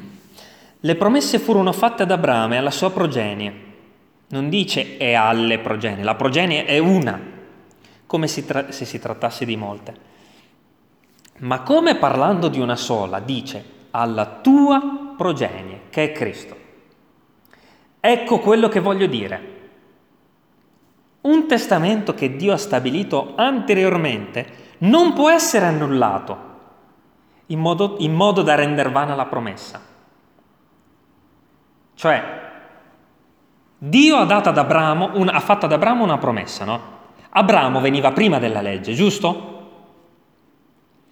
[0.81, 3.69] Le promesse furono fatte ad Abramo e alla sua progenie.
[4.29, 7.19] Non dice è alle progenie, la progenie è una,
[8.07, 10.09] come si tra- se si trattasse di molte.
[11.39, 16.57] Ma come parlando di una sola, dice alla tua progenie, che è Cristo.
[17.99, 19.60] Ecco quello che voglio dire.
[21.23, 26.49] Un testamento che Dio ha stabilito anteriormente non può essere annullato
[27.47, 29.81] in modo, in modo da rendere vana la promessa.
[31.95, 32.39] Cioè,
[33.77, 36.99] Dio ha, dato ad Abramo, un, ha fatto ad Abramo una promessa, no?
[37.31, 39.49] Abramo veniva prima della legge, giusto?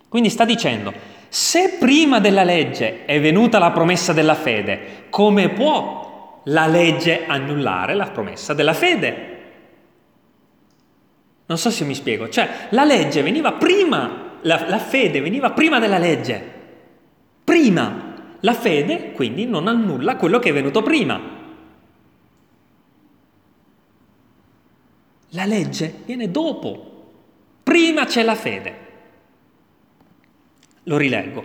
[0.09, 0.93] Quindi sta dicendo,
[1.29, 7.95] se prima della legge è venuta la promessa della fede, come può la legge annullare
[7.95, 9.38] la promessa della fede?
[11.49, 15.79] Non so se mi spiego, cioè la legge veniva prima, la, la fede veniva prima
[15.79, 16.43] della legge,
[17.43, 18.05] prima.
[18.41, 21.19] La fede quindi non annulla quello che è venuto prima.
[25.31, 27.13] La legge viene dopo,
[27.63, 28.87] prima c'è la fede.
[30.85, 31.45] Lo rileggo.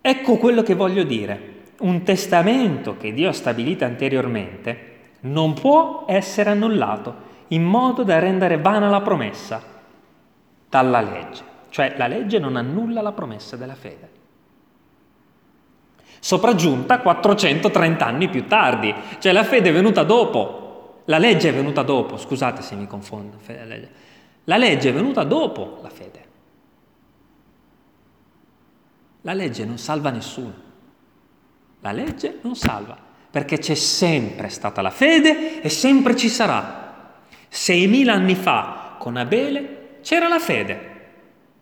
[0.00, 1.50] Ecco quello che voglio dire.
[1.78, 4.90] Un testamento che Dio ha stabilito anteriormente
[5.20, 9.62] non può essere annullato in modo da rendere vana la promessa
[10.68, 11.50] dalla legge.
[11.68, 14.10] Cioè la legge non annulla la promessa della fede.
[16.18, 21.82] Sopraggiunta 430 anni più tardi, cioè la fede è venuta dopo, la legge è venuta
[21.82, 23.38] dopo, scusate se mi confondo,
[24.44, 26.30] la legge è venuta dopo la fede.
[29.22, 30.70] La legge non salva nessuno.
[31.80, 32.96] La legge non salva,
[33.30, 36.81] perché c'è sempre stata la fede e sempre ci sarà.
[37.54, 40.90] Seimila anni fa con Abele c'era la fede.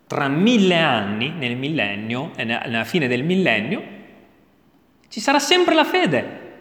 [0.07, 3.82] Tra mille anni, nel millennio, nella fine del millennio,
[5.09, 6.53] ci sarà sempre la fede.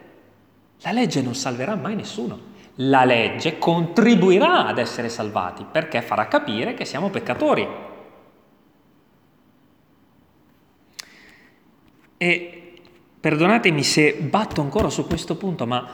[0.80, 2.48] La legge non salverà mai nessuno.
[2.74, 7.68] La legge contribuirà ad essere salvati perché farà capire che siamo peccatori.
[12.16, 12.72] E
[13.20, 15.88] perdonatemi se batto ancora su questo punto, ma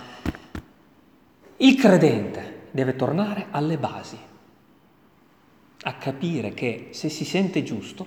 [1.58, 4.18] il credente deve tornare alle basi,
[5.82, 8.06] a capire che se si sente giusto,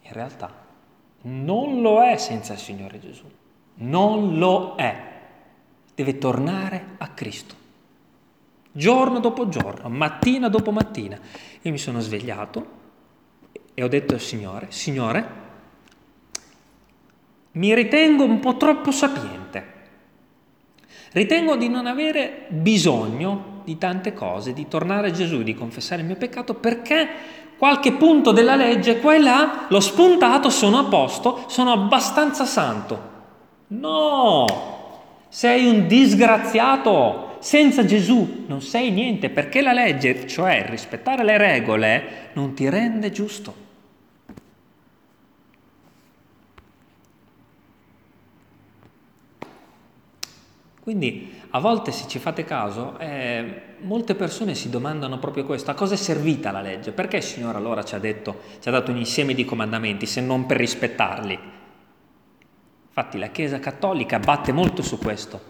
[0.00, 0.66] in realtà
[1.22, 3.30] non lo è senza il Signore Gesù,
[3.74, 5.20] non lo è,
[5.94, 7.54] deve tornare a Cristo.
[8.72, 11.18] giorno dopo giorno, mattina dopo mattina.
[11.62, 12.76] Io mi sono svegliato
[13.74, 15.46] e ho detto al Signore, Signore,
[17.52, 19.76] mi ritengo un po' troppo sapiente.
[21.12, 26.06] Ritengo di non avere bisogno di tante cose, di tornare a Gesù, di confessare il
[26.06, 27.06] mio peccato, perché
[27.58, 33.16] qualche punto della legge qua e là l'ho spuntato, sono a posto, sono abbastanza santo.
[33.68, 34.46] No,
[35.28, 37.36] sei un disgraziato.
[37.40, 43.12] Senza Gesù non sei niente, perché la legge, cioè rispettare le regole, non ti rende
[43.12, 43.66] giusto.
[50.80, 55.74] Quindi a volte, se ci fate caso, eh, molte persone si domandano proprio questo, a
[55.74, 56.92] cosa è servita la legge?
[56.92, 60.20] Perché il Signore allora ci ha, detto, ci ha dato un insieme di comandamenti se
[60.20, 61.38] non per rispettarli?
[62.88, 65.40] Infatti la Chiesa Cattolica batte molto su questo,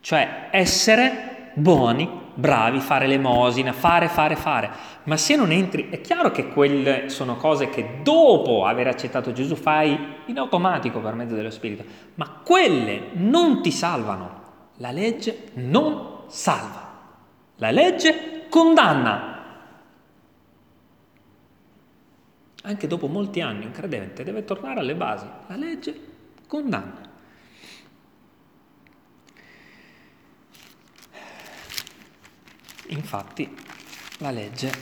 [0.00, 4.70] cioè essere buoni, bravi, fare l'emosina, fare, fare, fare.
[5.04, 9.54] Ma se non entri, è chiaro che quelle sono cose che dopo aver accettato Gesù
[9.54, 11.84] fai in automatico per mezzo dello Spirito,
[12.16, 14.40] ma quelle non ti salvano.
[14.82, 16.90] La legge non salva,
[17.58, 19.30] la legge condanna.
[22.64, 26.00] Anche dopo molti anni un credente deve tornare alle basi, la legge
[26.48, 27.00] condanna.
[32.88, 33.56] Infatti
[34.18, 34.72] la legge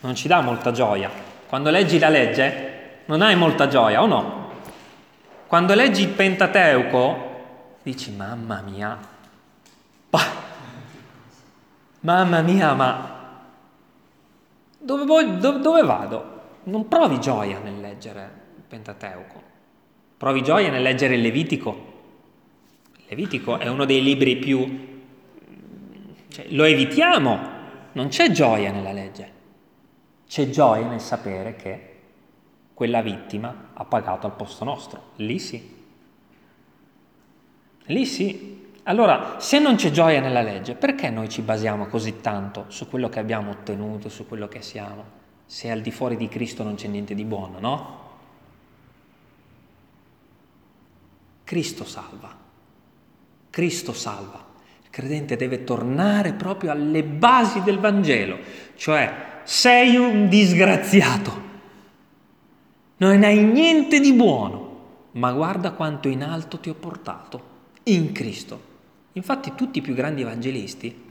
[0.00, 1.08] non ci dà molta gioia.
[1.46, 4.52] Quando leggi la legge non hai molta gioia, o no?
[5.46, 7.28] Quando leggi il Pentateuco
[7.82, 8.98] dici mamma mia,
[10.10, 10.32] bah,
[12.00, 13.42] mamma mia, ma
[14.78, 16.38] dove, voglio, dove, dove vado?
[16.64, 19.42] Non provi gioia nel leggere il Pentateuco,
[20.16, 21.88] provi gioia nel leggere il Levitico.
[23.08, 24.88] Levitico è uno dei libri più...
[26.28, 27.40] Cioè, lo evitiamo,
[27.92, 29.32] non c'è gioia nella legge,
[30.28, 31.86] c'è gioia nel sapere che
[32.72, 35.78] quella vittima ha pagato al posto nostro, lì sì.
[37.90, 38.58] Lì sì.
[38.84, 43.08] Allora, se non c'è gioia nella legge, perché noi ci basiamo così tanto su quello
[43.08, 45.18] che abbiamo ottenuto, su quello che siamo?
[45.44, 47.98] Se al di fuori di Cristo non c'è niente di buono, no?
[51.44, 52.34] Cristo salva.
[53.50, 54.46] Cristo salva.
[54.82, 58.38] Il credente deve tornare proprio alle basi del Vangelo,
[58.76, 61.48] cioè sei un disgraziato,
[62.98, 64.78] non hai niente di buono,
[65.12, 67.49] ma guarda quanto in alto ti ho portato
[67.84, 68.68] in Cristo.
[69.12, 71.08] Infatti tutti i più grandi evangelisti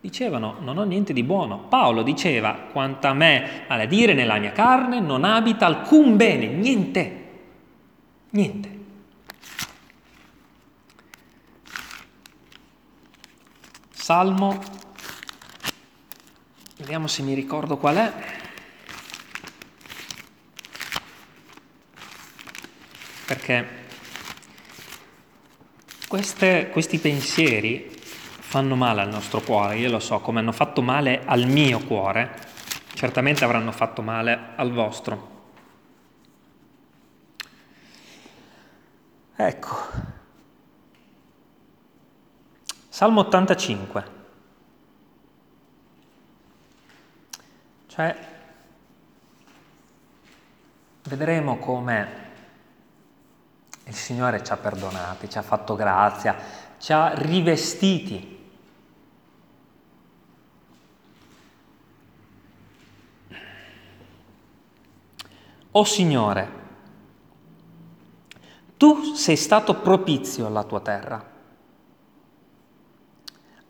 [0.00, 1.60] dicevano non ho niente di buono.
[1.68, 7.30] Paolo diceva quanto a me, a dire nella mia carne, non abita alcun bene, niente,
[8.30, 8.80] niente.
[13.90, 14.60] Salmo,
[16.78, 18.12] vediamo se mi ricordo qual è.
[23.24, 23.81] Perché
[26.12, 31.22] queste, questi pensieri fanno male al nostro cuore, io lo so, come hanno fatto male
[31.24, 32.36] al mio cuore,
[32.92, 35.30] certamente avranno fatto male al vostro.
[39.36, 39.76] Ecco,
[42.90, 44.04] Salmo 85.
[47.86, 48.16] Cioè,
[51.04, 52.21] vedremo come
[53.84, 56.36] il Signore ci ha perdonati, ci ha fatto grazia,
[56.78, 58.40] ci ha rivestiti.
[65.74, 66.60] O Signore,
[68.76, 71.30] tu sei stato propizio alla tua terra.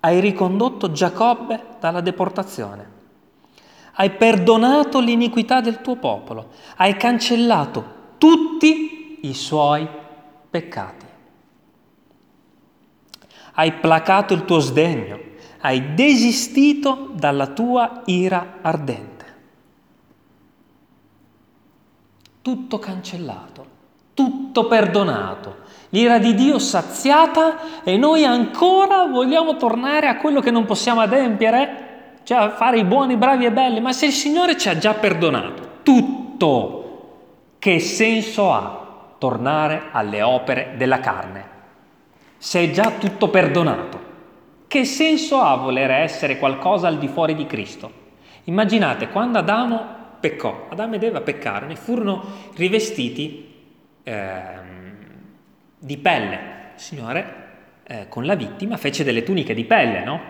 [0.00, 3.00] Hai ricondotto Giacobbe dalla deportazione.
[3.94, 6.50] Hai perdonato l'iniquità del tuo popolo.
[6.76, 10.00] Hai cancellato tutti i suoi
[10.52, 11.06] peccati.
[13.54, 15.18] Hai placato il tuo sdegno,
[15.60, 19.24] hai desistito dalla tua ira ardente.
[22.42, 23.66] Tutto cancellato,
[24.12, 25.56] tutto perdonato,
[25.90, 32.18] l'ira di Dio saziata e noi ancora vogliamo tornare a quello che non possiamo adempiere,
[32.24, 34.92] cioè a fare i buoni, bravi e belli, ma se il Signore ci ha già
[34.92, 38.81] perdonato tutto, che senso ha?
[39.22, 41.44] Tornare alle opere della carne.
[42.38, 44.00] Se è già tutto perdonato,
[44.66, 48.00] che senso ha voler essere qualcosa al di fuori di Cristo?
[48.44, 49.80] Immaginate quando Adamo
[50.18, 52.24] peccò, Adamo ed Eva peccarono e furono
[52.56, 53.62] rivestiti
[54.02, 54.34] eh,
[55.78, 56.34] di pelle.
[56.74, 57.34] Il Signore
[57.84, 60.20] eh, con la vittima fece delle tuniche di pelle, no?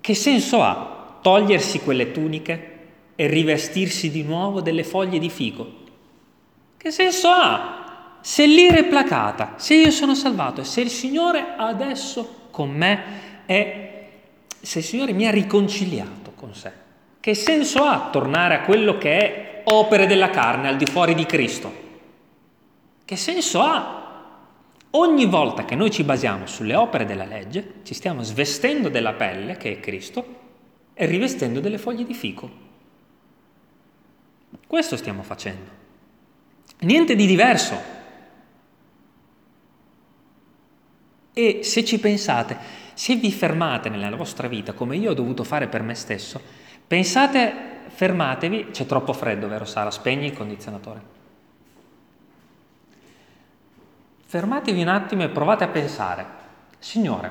[0.00, 2.78] che senso ha togliersi quelle tuniche
[3.14, 5.84] e rivestirsi di nuovo delle foglie di fico?
[6.86, 8.18] Che senso ha?
[8.20, 13.02] Se l'ira è placata, se io sono salvato e se il Signore adesso con me
[13.44, 14.08] è,
[14.60, 16.70] se il Signore mi ha riconciliato con sé,
[17.18, 21.26] che senso ha tornare a quello che è opere della carne al di fuori di
[21.26, 21.72] Cristo?
[23.04, 24.28] Che senso ha?
[24.90, 29.56] Ogni volta che noi ci basiamo sulle opere della legge, ci stiamo svestendo della pelle,
[29.56, 30.24] che è Cristo,
[30.94, 32.48] e rivestendo delle foglie di fico.
[34.68, 35.85] Questo stiamo facendo.
[36.78, 37.94] Niente di diverso.
[41.32, 42.56] E se ci pensate,
[42.94, 46.40] se vi fermate nella vostra vita, come io ho dovuto fare per me stesso,
[46.86, 47.52] pensate,
[47.88, 49.90] fermatevi, c'è troppo freddo, vero Sara?
[49.90, 51.14] Spegni il condizionatore.
[54.24, 56.26] Fermatevi un attimo e provate a pensare,
[56.78, 57.30] Signore,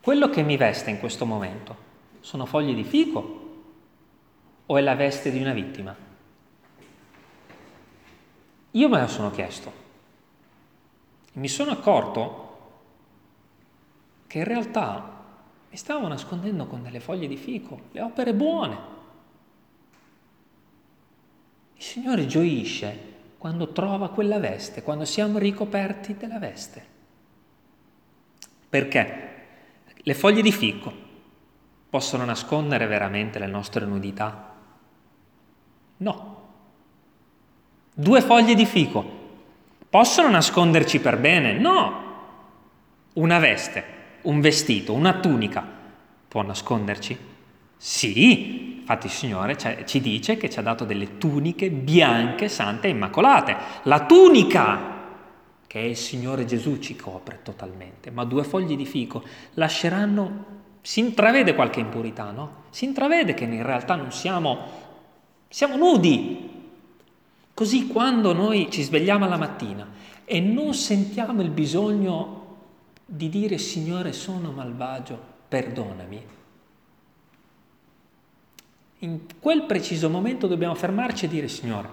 [0.00, 1.88] quello che mi veste in questo momento
[2.20, 3.62] sono foglie di fico
[4.66, 6.09] o è la veste di una vittima?
[8.72, 9.80] Io me lo sono chiesto
[11.32, 12.48] mi sono accorto
[14.26, 15.18] che in realtà
[15.70, 18.78] mi stavo nascondendo con delle foglie di fico, le opere buone.
[21.76, 23.08] Il Signore gioisce
[23.38, 26.84] quando trova quella veste, quando siamo ricoperti della veste.
[28.68, 29.28] Perché?
[29.94, 30.92] Le foglie di fico
[31.88, 34.54] possono nascondere veramente le nostre nudità?
[35.98, 36.29] No.
[37.92, 39.18] Due foglie di fico
[39.88, 41.54] possono nasconderci per bene?
[41.54, 42.08] No.
[43.14, 43.84] Una veste,
[44.22, 45.66] un vestito, una tunica
[46.28, 47.18] può nasconderci?
[47.76, 48.78] Sì.
[48.80, 53.56] Infatti il Signore ci dice che ci ha dato delle tuniche bianche, sante e immacolate.
[53.84, 54.98] La tunica
[55.66, 59.22] che è il Signore Gesù ci copre totalmente, ma due foglie di fico
[59.54, 60.44] lasceranno,
[60.80, 62.64] si intravede qualche impurità, no?
[62.70, 64.88] Si intravede che in realtà non siamo
[65.48, 66.59] siamo nudi.
[67.60, 69.86] Così quando noi ci svegliamo alla mattina
[70.24, 72.56] e non sentiamo il bisogno
[73.04, 76.26] di dire Signore sono malvagio, perdonami.
[79.00, 81.90] In quel preciso momento dobbiamo fermarci e dire Signore,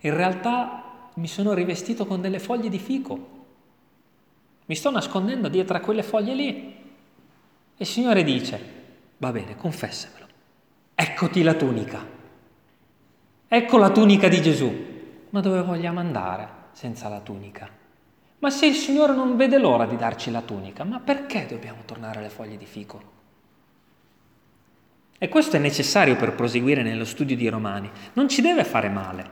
[0.00, 3.28] in realtà mi sono rivestito con delle foglie di fico,
[4.66, 6.50] mi sto nascondendo dietro a quelle foglie lì.
[6.50, 6.80] E
[7.76, 8.60] il Signore dice,
[9.18, 10.26] va bene, confessamelo,
[10.96, 12.17] eccoti la tunica.
[13.50, 14.70] Ecco la tunica di Gesù.
[15.30, 17.66] Ma dove vogliamo andare senza la tunica?
[18.40, 22.18] Ma se il Signore non vede l'ora di darci la tunica, ma perché dobbiamo tornare
[22.18, 23.02] alle foglie di fico?
[25.16, 27.90] E questo è necessario per proseguire nello studio di Romani.
[28.12, 29.30] Non ci deve fare male,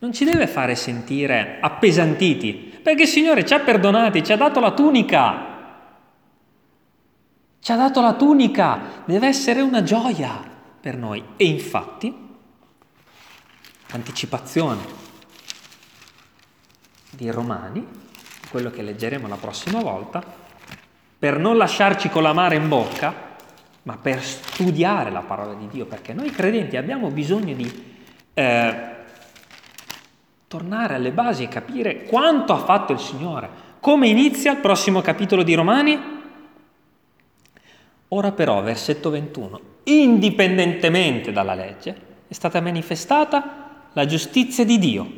[0.00, 4.60] non ci deve fare sentire appesantiti, perché il Signore ci ha perdonati, ci ha dato
[4.60, 5.54] la tunica.
[7.60, 10.38] Ci ha dato la tunica, deve essere una gioia
[10.78, 11.24] per noi.
[11.36, 12.24] E infatti
[13.96, 15.04] anticipazione
[17.10, 17.84] di Romani,
[18.50, 20.22] quello che leggeremo la prossima volta,
[21.18, 23.34] per non lasciarci con l'amare in bocca,
[23.82, 27.94] ma per studiare la parola di Dio, perché noi credenti abbiamo bisogno di
[28.34, 28.74] eh,
[30.46, 33.64] tornare alle basi e capire quanto ha fatto il Signore.
[33.80, 36.14] Come inizia il prossimo capitolo di Romani?
[38.08, 43.65] Ora però, versetto 21, indipendentemente dalla legge, è stata manifestata
[43.96, 45.10] la giustizia di Dio,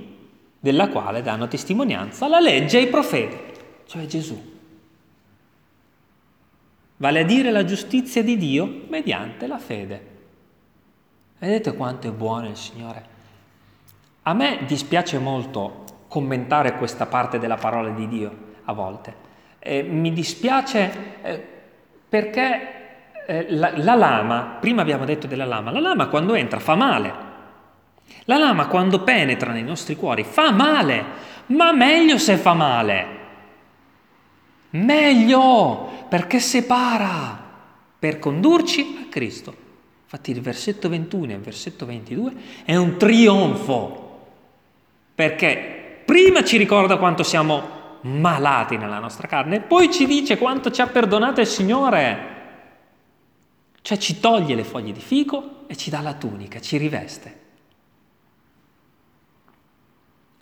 [0.60, 3.36] della quale danno testimonianza la legge e i profeti,
[3.86, 4.40] cioè Gesù.
[6.98, 10.06] Vale a dire la giustizia di Dio mediante la fede.
[11.40, 13.06] Vedete quanto è buono il Signore?
[14.22, 19.12] A me dispiace molto commentare questa parte della parola di Dio a volte.
[19.58, 21.46] Eh, mi dispiace eh,
[22.08, 26.76] perché eh, la, la lama, prima abbiamo detto della lama, la lama quando entra fa
[26.76, 27.27] male,
[28.28, 31.04] la lama quando penetra nei nostri cuori fa male,
[31.46, 33.16] ma meglio se fa male.
[34.70, 37.46] Meglio perché separa
[37.98, 39.66] per condurci a Cristo.
[40.02, 42.32] Infatti il versetto 21 e il versetto 22
[42.64, 44.26] è un trionfo,
[45.14, 50.70] perché prima ci ricorda quanto siamo malati nella nostra carne e poi ci dice quanto
[50.70, 52.36] ci ha perdonato il Signore.
[53.80, 57.46] Cioè ci toglie le foglie di fico e ci dà la tunica, ci riveste.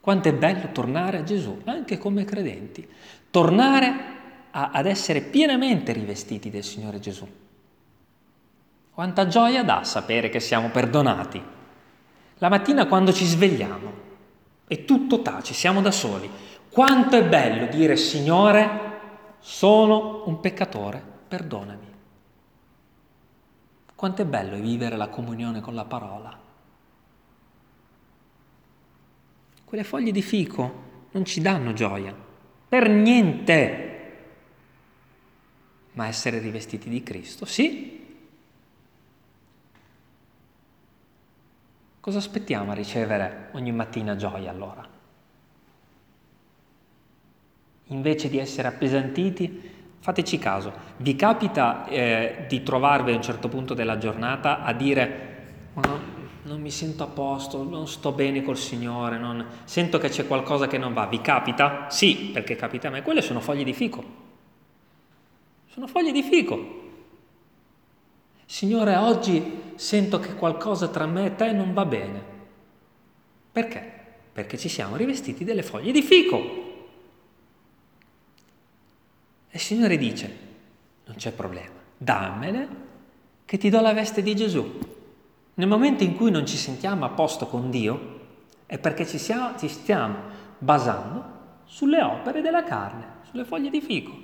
[0.07, 2.89] Quanto è bello tornare a Gesù, anche come credenti,
[3.29, 3.95] tornare
[4.53, 7.29] a, ad essere pienamente rivestiti del Signore Gesù.
[8.93, 11.43] Quanta gioia dà sapere che siamo perdonati.
[12.37, 13.93] La mattina quando ci svegliamo
[14.69, 16.31] e tutto tace, siamo da soli.
[16.71, 18.69] Quanto è bello dire Signore,
[19.41, 21.95] sono un peccatore, perdonami.
[23.97, 26.46] Quanto è bello vivere la comunione con la parola.
[29.77, 32.15] Quelle foglie di fico non ci danno gioia,
[32.67, 34.15] per niente.
[35.93, 38.03] Ma essere rivestiti di Cristo, sì.
[42.01, 44.89] Cosa aspettiamo a ricevere ogni mattina gioia allora?
[47.89, 49.61] Invece di essere appesantiti,
[49.99, 55.35] fateci caso, vi capita eh, di trovarvi a un certo punto della giornata a dire
[56.47, 59.45] non mi sento a posto, non sto bene col Signore, non...
[59.65, 61.07] sento che c'è qualcosa che non va.
[61.07, 61.91] Vi capita?
[61.91, 63.03] Sì, perché capita a me.
[63.03, 64.05] Quelle sono foglie di fico.
[65.67, 66.85] Sono foglie di fico.
[68.47, 72.23] Signore, oggi sento che qualcosa tra me e te non va bene.
[73.51, 73.95] Perché?
[74.33, 76.37] Perché ci siamo rivestiti delle foglie di fico.
[79.49, 80.39] E il Signore dice,
[81.07, 82.69] non c'è problema, dammele
[83.45, 84.95] che ti do la veste di Gesù.
[85.59, 88.15] Nel momento in cui non ci sentiamo a posto con Dio
[88.67, 90.17] è perché ci, siamo, ci stiamo
[90.59, 91.35] basando
[91.65, 94.15] sulle opere della carne, sulle foglie di fico,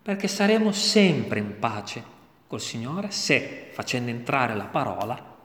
[0.00, 2.02] perché saremo sempre in pace
[2.46, 5.36] col Signore se, facendo entrare la parola,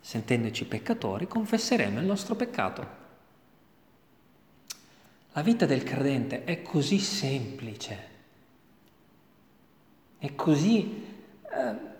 [0.00, 3.04] sentendoci peccatori, confesseremo il nostro peccato.
[5.32, 8.08] La vita del credente è così semplice,
[10.18, 11.04] è così...
[11.42, 11.94] Eh,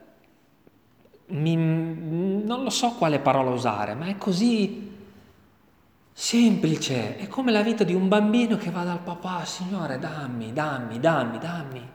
[1.28, 4.92] mi, non lo so quale parola usare, ma è così
[6.12, 10.98] semplice, è come la vita di un bambino che va dal papà, Signore, dammi, dammi,
[10.98, 11.88] dammi, dammi.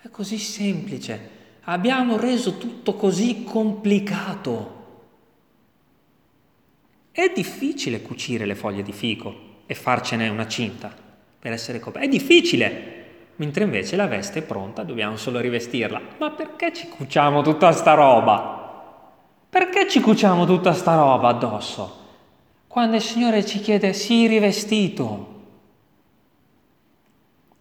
[0.00, 1.40] È così semplice.
[1.64, 4.80] Abbiamo reso tutto così complicato.
[7.12, 10.92] È difficile cucire le foglie di fico e farcene una cinta
[11.38, 12.08] per essere coperti.
[12.08, 13.01] È difficile
[13.36, 16.00] mentre invece la veste è pronta, dobbiamo solo rivestirla.
[16.18, 18.60] Ma perché ci cuciamo tutta sta roba?
[19.48, 22.00] Perché ci cuciamo tutta sta roba addosso?
[22.66, 25.30] Quando il Signore ci chiede sii rivestito.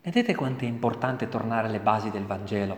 [0.01, 2.78] Vedete quanto è importante tornare alle basi del Vangelo?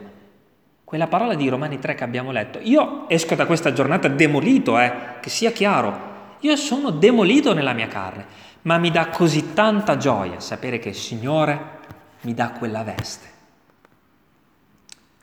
[0.83, 2.59] Quella parola di Romani 3 che abbiamo letto.
[2.61, 4.91] Io esco da questa giornata demolito, eh,
[5.21, 6.11] che sia chiaro.
[6.39, 8.25] Io sono demolito nella mia carne,
[8.63, 11.79] ma mi dà così tanta gioia sapere che il Signore
[12.23, 13.31] mi dà quella veste.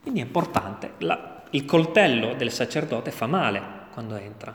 [0.02, 4.54] Quindi è importante, la, il coltello del sacerdote fa male quando entra.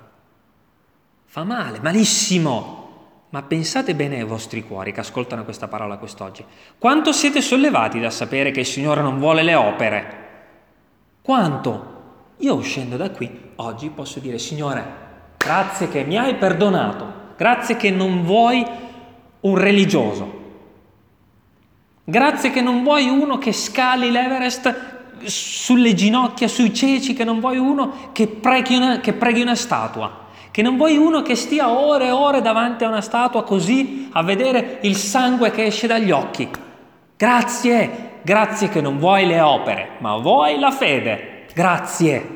[1.25, 2.83] Fa male, malissimo.
[3.29, 6.45] Ma pensate bene ai vostri cuori che ascoltano questa parola quest'oggi.
[6.77, 10.23] Quanto siete sollevati da sapere che il Signore non vuole le opere?
[11.21, 11.93] Quanto?
[12.37, 14.83] Io uscendo da qui oggi posso dire, Signore,
[15.37, 18.65] grazie che mi hai perdonato, grazie che non vuoi
[19.41, 20.44] un religioso,
[22.07, 24.93] Grazie che non vuoi uno che scali l'Everest
[25.23, 30.27] sulle ginocchia, sui ceci, che non vuoi uno che preghi una, che preghi una statua,
[30.51, 34.21] che non vuoi uno che stia ore e ore davanti a una statua così a
[34.21, 36.47] vedere il sangue che esce dagli occhi.
[37.17, 41.47] Grazie, grazie che non vuoi le opere, ma vuoi la fede.
[41.55, 42.33] Grazie.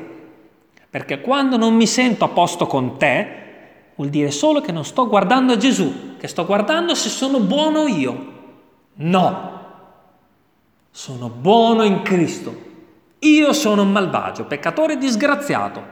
[0.90, 5.06] Perché quando non mi sento a posto con te, vuol dire solo che non sto
[5.06, 8.38] guardando a Gesù, che sto guardando se sono buono io.
[8.94, 9.59] No,
[11.00, 12.54] sono buono in Cristo.
[13.20, 15.82] Io sono un malvagio, peccatore disgraziato.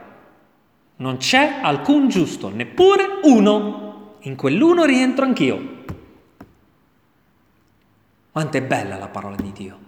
[0.97, 4.17] Non c'è alcun giusto, neppure uno.
[4.19, 5.83] In quell'uno rientro anch'io.
[8.31, 9.79] Quanto è bella la parola di Dio.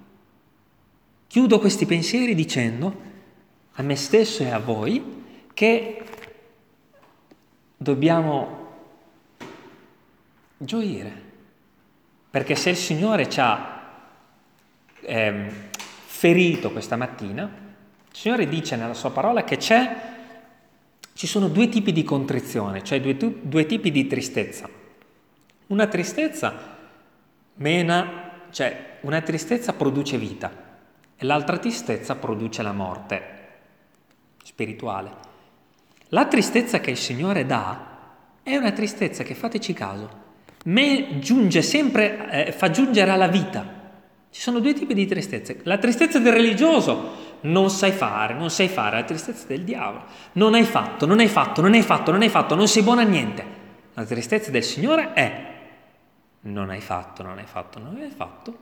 [1.27, 3.09] Chiudo questi pensieri dicendo
[3.73, 6.03] a me stesso e a voi che
[7.77, 8.69] dobbiamo
[10.57, 11.21] gioire.
[12.31, 13.80] Perché se il Signore ci ha
[15.01, 15.49] eh,
[16.05, 19.95] ferito questa mattina, il Signore dice nella sua parola che c'è,
[21.13, 24.69] ci sono due tipi di contrizione, cioè due, due tipi di tristezza.
[25.67, 26.77] Una tristezza
[27.55, 30.51] mena, cioè una tristezza produce vita
[31.15, 33.39] e l'altra tristezza produce la morte
[34.43, 35.29] spirituale.
[36.09, 37.89] La tristezza che il Signore dà
[38.43, 40.09] è una tristezza che, fateci caso,
[40.65, 43.80] me giunge sempre, eh, fa giungere alla vita.
[44.31, 45.59] Ci sono due tipi di tristezze.
[45.63, 50.05] La tristezza del religioso, non sai fare, non sai fare, la tristezza del diavolo.
[50.33, 53.01] Non hai fatto, non hai fatto, non hai fatto, non hai fatto, non sei buono
[53.01, 53.45] a niente.
[53.93, 55.49] La tristezza del Signore è
[56.43, 58.57] non hai fatto, non hai fatto, non hai fatto,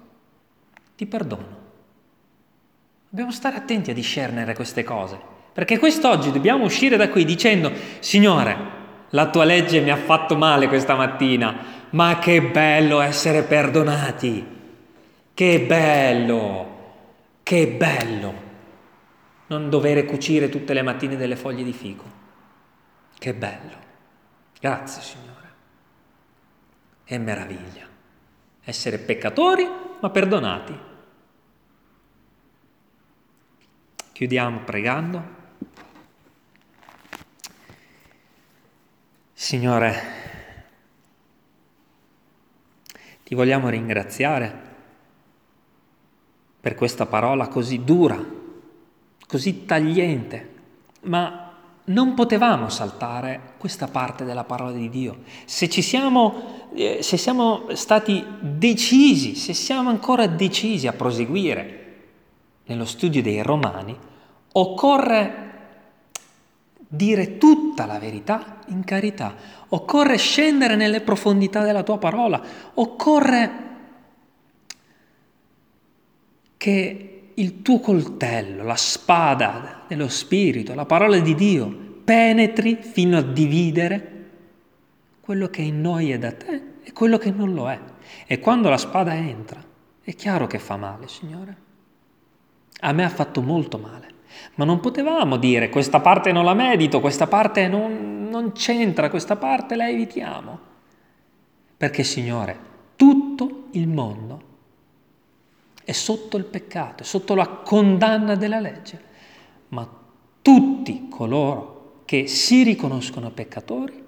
[0.95, 1.67] ti perdono.
[3.07, 5.19] Dobbiamo stare attenti a discernere queste cose,
[5.53, 8.57] perché quest'oggi dobbiamo uscire da qui dicendo, Signore,
[9.11, 11.55] la tua legge mi ha fatto male questa mattina,
[11.91, 14.57] ma che bello essere perdonati.
[15.39, 16.67] Che bello,
[17.43, 18.33] che bello.
[19.47, 22.03] non dover cucire tutte le mattine delle foglie di fico.
[23.17, 23.77] Che bello.
[24.59, 25.53] Grazie Signore.
[27.05, 27.87] È meraviglia.
[28.65, 29.65] Essere peccatori
[30.01, 30.77] ma perdonati.
[34.11, 35.23] Chiudiamo pregando.
[39.31, 40.03] Signore,
[43.23, 44.67] ti vogliamo ringraziare
[46.61, 48.17] per questa parola così dura,
[49.27, 50.49] così tagliente,
[51.03, 51.53] ma
[51.85, 55.19] non potevamo saltare questa parte della parola di Dio.
[55.45, 61.77] Se siamo, eh, se siamo stati decisi, se siamo ancora decisi a proseguire
[62.65, 63.97] nello studio dei Romani,
[64.51, 65.47] occorre
[66.87, 69.35] dire tutta la verità in carità,
[69.69, 72.41] occorre scendere nelle profondità della tua parola,
[72.75, 73.67] occorre
[76.59, 81.69] che il tuo coltello, la spada dello Spirito, la parola di Dio,
[82.03, 84.17] penetri fino a dividere
[85.21, 87.79] quello che in noi è da te e quello che non lo è.
[88.27, 89.63] E quando la spada entra,
[90.01, 91.55] è chiaro che fa male, Signore.
[92.81, 94.07] A me ha fatto molto male,
[94.55, 99.37] ma non potevamo dire questa parte non la medito, questa parte non, non c'entra, questa
[99.37, 100.59] parte la evitiamo.
[101.77, 102.59] Perché, Signore,
[102.97, 104.47] tutto il mondo
[105.89, 109.01] è sotto il peccato, è sotto la condanna della legge,
[109.69, 109.89] ma
[110.39, 114.03] tutti coloro che si riconoscono peccatori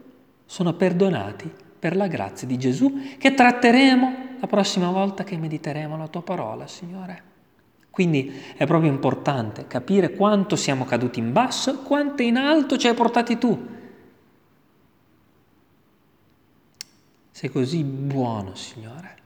[0.46, 6.08] sono perdonati per la grazia di Gesù che tratteremo la prossima volta che mediteremo la
[6.08, 7.24] tua parola, Signore.
[7.90, 12.94] Quindi è proprio importante capire quanto siamo caduti in basso quanto in alto ci hai
[12.94, 13.68] portati tu.
[17.32, 19.18] Sei così buono, Signore.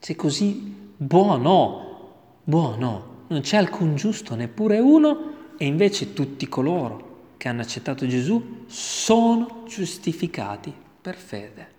[0.00, 2.12] Sei così buono,
[2.44, 8.64] buono, non c'è alcun giusto, neppure uno, e invece tutti coloro che hanno accettato Gesù
[8.66, 11.72] sono giustificati per fede.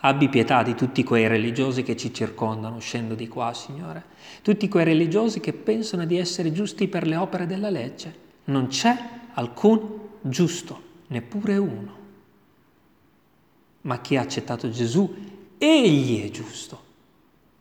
[0.00, 4.04] Abbi pietà di tutti quei religiosi che ci circondano uscendo di qua, Signore,
[4.42, 8.26] tutti quei religiosi che pensano di essere giusti per le opere della legge.
[8.44, 8.96] Non c'è
[9.34, 11.96] alcun giusto, neppure uno.
[13.82, 15.12] Ma chi ha accettato Gesù,
[15.58, 16.86] egli è giusto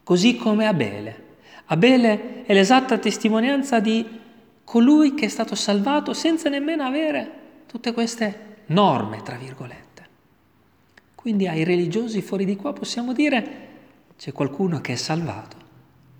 [0.08, 1.26] così come Abele.
[1.66, 4.08] Abele è l'esatta testimonianza di
[4.64, 7.32] colui che è stato salvato senza nemmeno avere
[7.66, 10.08] tutte queste norme, tra virgolette.
[11.14, 13.68] Quindi ai religiosi fuori di qua possiamo dire
[14.18, 15.58] c'è qualcuno che è salvato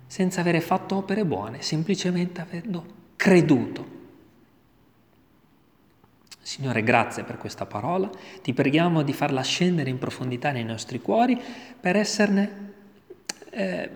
[0.06, 2.84] senza avere fatto opere buone, semplicemente avendo
[3.16, 3.96] creduto.
[6.42, 8.10] Signore, grazie per questa parola,
[8.42, 11.40] ti preghiamo di farla scendere in profondità nei nostri cuori
[11.80, 12.67] per esserne
[13.50, 13.88] eh,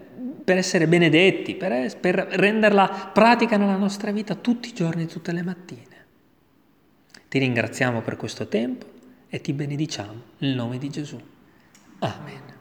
[0.44, 5.42] per essere benedetti, per, per renderla pratica nella nostra vita tutti i giorni, tutte le
[5.42, 5.90] mattine.
[7.28, 8.86] Ti ringraziamo per questo tempo
[9.28, 11.20] e ti benediciamo nel nome di Gesù.
[12.00, 12.51] Amen.